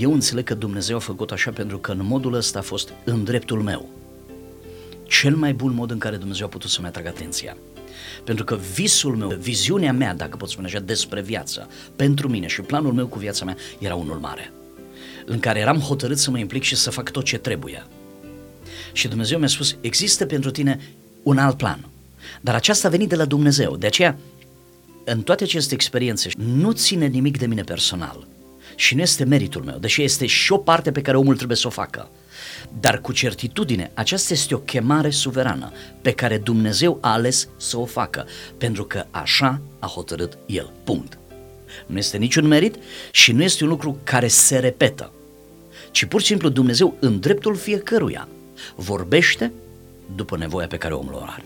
eu 0.00 0.12
înțeleg 0.12 0.44
că 0.44 0.54
Dumnezeu 0.54 0.96
a 0.96 0.98
făcut 0.98 1.30
așa 1.30 1.50
pentru 1.50 1.78
că 1.78 1.92
în 1.92 2.00
modul 2.02 2.34
ăsta 2.34 2.58
a 2.58 2.62
fost 2.62 2.92
în 3.04 3.24
dreptul 3.24 3.62
meu. 3.62 3.88
Cel 5.06 5.36
mai 5.36 5.54
bun 5.54 5.74
mod 5.74 5.90
în 5.90 5.98
care 5.98 6.16
Dumnezeu 6.16 6.46
a 6.46 6.48
putut 6.48 6.70
să-mi 6.70 6.86
atragă 6.86 7.08
atenția. 7.08 7.56
Pentru 8.24 8.44
că 8.44 8.58
visul 8.74 9.16
meu, 9.16 9.28
viziunea 9.28 9.92
mea, 9.92 10.14
dacă 10.14 10.36
pot 10.36 10.48
spune 10.48 10.66
așa, 10.66 10.78
despre 10.78 11.20
viață, 11.20 11.68
pentru 11.96 12.28
mine 12.28 12.46
și 12.46 12.60
planul 12.60 12.92
meu 12.92 13.06
cu 13.06 13.18
viața 13.18 13.44
mea 13.44 13.56
era 13.78 13.94
unul 13.94 14.18
mare, 14.18 14.52
în 15.26 15.38
care 15.38 15.58
eram 15.58 15.78
hotărât 15.78 16.18
să 16.18 16.30
mă 16.30 16.38
implic 16.38 16.62
și 16.62 16.76
să 16.76 16.90
fac 16.90 17.10
tot 17.10 17.24
ce 17.24 17.38
trebuie. 17.38 17.86
Și 18.92 19.08
Dumnezeu 19.08 19.38
mi-a 19.38 19.48
spus, 19.48 19.76
există 19.80 20.26
pentru 20.26 20.50
tine 20.50 20.80
un 21.22 21.38
alt 21.38 21.56
plan, 21.56 21.88
dar 22.40 22.54
aceasta 22.54 22.88
a 22.88 22.90
venit 22.90 23.08
de 23.08 23.16
la 23.16 23.24
Dumnezeu, 23.24 23.76
de 23.76 23.86
aceea 23.86 24.18
în 25.04 25.22
toate 25.22 25.44
aceste 25.44 25.74
experiențe 25.74 26.30
nu 26.36 26.72
ține 26.72 27.06
nimic 27.06 27.38
de 27.38 27.46
mine 27.46 27.62
personal 27.62 28.26
și 28.76 28.94
nu 28.94 29.00
este 29.00 29.24
meritul 29.24 29.62
meu, 29.62 29.78
deși 29.78 30.02
este 30.02 30.26
și 30.26 30.52
o 30.52 30.56
parte 30.56 30.92
pe 30.92 31.02
care 31.02 31.16
omul 31.16 31.36
trebuie 31.36 31.56
să 31.56 31.66
o 31.66 31.70
facă. 31.70 32.10
Dar 32.80 33.00
cu 33.00 33.12
certitudine, 33.12 33.90
aceasta 33.94 34.32
este 34.32 34.54
o 34.54 34.58
chemare 34.58 35.10
suverană 35.10 35.72
pe 36.00 36.12
care 36.12 36.38
Dumnezeu 36.38 36.98
a 37.00 37.12
ales 37.12 37.48
să 37.56 37.78
o 37.78 37.84
facă, 37.84 38.26
pentru 38.58 38.84
că 38.84 39.04
așa 39.10 39.60
a 39.78 39.86
hotărât 39.86 40.38
El. 40.46 40.72
Punct. 40.84 41.18
Nu 41.86 41.98
este 41.98 42.16
niciun 42.16 42.46
merit 42.46 42.76
și 43.10 43.32
nu 43.32 43.42
este 43.42 43.64
un 43.64 43.70
lucru 43.70 43.98
care 44.04 44.28
se 44.28 44.58
repetă, 44.58 45.12
ci 45.90 46.04
pur 46.04 46.20
și 46.20 46.26
simplu 46.26 46.48
Dumnezeu 46.48 46.96
în 47.00 47.20
dreptul 47.20 47.56
fiecăruia 47.56 48.28
vorbește 48.74 49.52
după 50.14 50.36
nevoia 50.36 50.66
pe 50.66 50.76
care 50.76 50.94
omul 50.94 51.14
o 51.14 51.22
are. 51.22 51.44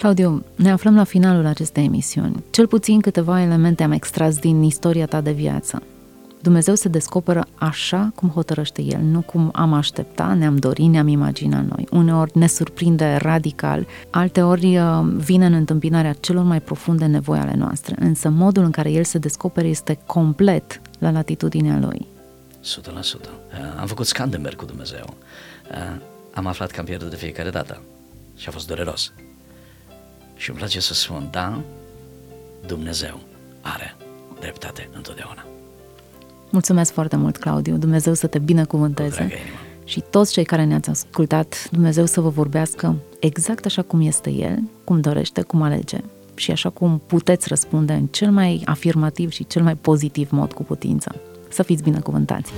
Claudiu, 0.00 0.44
ne 0.56 0.70
aflăm 0.70 0.94
la 0.94 1.04
finalul 1.04 1.46
acestei 1.46 1.84
emisiuni. 1.84 2.44
Cel 2.50 2.66
puțin 2.66 3.00
câteva 3.00 3.42
elemente 3.42 3.82
am 3.82 3.92
extras 3.92 4.38
din 4.38 4.62
istoria 4.62 5.06
ta 5.06 5.20
de 5.20 5.32
viață. 5.32 5.82
Dumnezeu 6.42 6.74
se 6.74 6.88
descoperă 6.88 7.46
așa 7.54 8.12
cum 8.14 8.28
hotărăște 8.28 8.82
El, 8.82 9.00
nu 9.00 9.20
cum 9.20 9.50
am 9.54 9.72
aștepta, 9.72 10.34
ne-am 10.34 10.56
dori, 10.56 10.86
ne-am 10.86 11.06
imaginat 11.06 11.64
noi. 11.64 11.86
Uneori 11.90 12.38
ne 12.38 12.46
surprinde 12.46 13.16
radical, 13.16 13.86
alteori 14.10 14.78
uh, 14.78 15.00
vine 15.16 15.46
în 15.46 15.52
întâmpinarea 15.52 16.12
celor 16.12 16.44
mai 16.44 16.60
profunde 16.60 17.06
nevoi 17.06 17.38
ale 17.38 17.54
noastre, 17.56 17.94
însă 17.98 18.28
modul 18.28 18.64
în 18.64 18.70
care 18.70 18.90
El 18.90 19.04
se 19.04 19.18
descoperă 19.18 19.66
este 19.66 19.98
complet 20.06 20.80
la 20.98 21.10
latitudinea 21.10 21.78
Lui. 21.78 22.06
100%. 22.06 22.62
Uh, 22.62 23.30
am 23.80 23.86
făcut 23.86 24.06
Scandenberg 24.06 24.56
cu 24.56 24.64
Dumnezeu. 24.64 25.14
Uh, 25.70 26.00
am 26.34 26.46
aflat 26.46 26.70
că 26.70 26.78
am 26.78 26.86
pierdut 26.86 27.10
de 27.10 27.16
fiecare 27.16 27.50
dată 27.50 27.82
și 28.36 28.48
a 28.48 28.50
fost 28.50 28.66
dureros. 28.66 29.12
Și 30.40 30.50
îmi 30.50 30.58
place 30.58 30.80
să 30.80 30.94
spun, 30.94 31.28
da, 31.30 31.60
Dumnezeu 32.66 33.20
are 33.60 33.96
dreptate 34.40 34.88
întotdeauna. 34.96 35.44
Mulțumesc 36.50 36.92
foarte 36.92 37.16
mult, 37.16 37.36
Claudiu. 37.36 37.76
Dumnezeu 37.76 38.14
să 38.14 38.26
te 38.26 38.38
binecuvânteze. 38.38 39.30
Și 39.84 40.02
toți 40.10 40.32
cei 40.32 40.44
care 40.44 40.64
ne-ați 40.64 40.90
ascultat, 40.90 41.68
Dumnezeu 41.70 42.06
să 42.06 42.20
vă 42.20 42.28
vorbească 42.28 42.96
exact 43.18 43.64
așa 43.64 43.82
cum 43.82 44.00
este 44.00 44.30
El, 44.30 44.58
cum 44.84 45.00
dorește, 45.00 45.42
cum 45.42 45.62
alege 45.62 45.98
și 46.34 46.50
așa 46.50 46.70
cum 46.70 47.02
puteți 47.06 47.48
răspunde 47.48 47.92
în 47.92 48.06
cel 48.06 48.30
mai 48.30 48.62
afirmativ 48.64 49.30
și 49.30 49.46
cel 49.46 49.62
mai 49.62 49.74
pozitiv 49.74 50.30
mod 50.30 50.52
cu 50.52 50.62
putință. 50.62 51.14
Să 51.48 51.62
fiți 51.62 51.82
binecuvântați! 51.82 52.52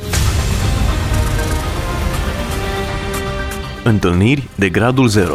Întâlniri 3.85 4.49
de 4.55 4.69
gradul 4.69 5.09
0 5.09 5.35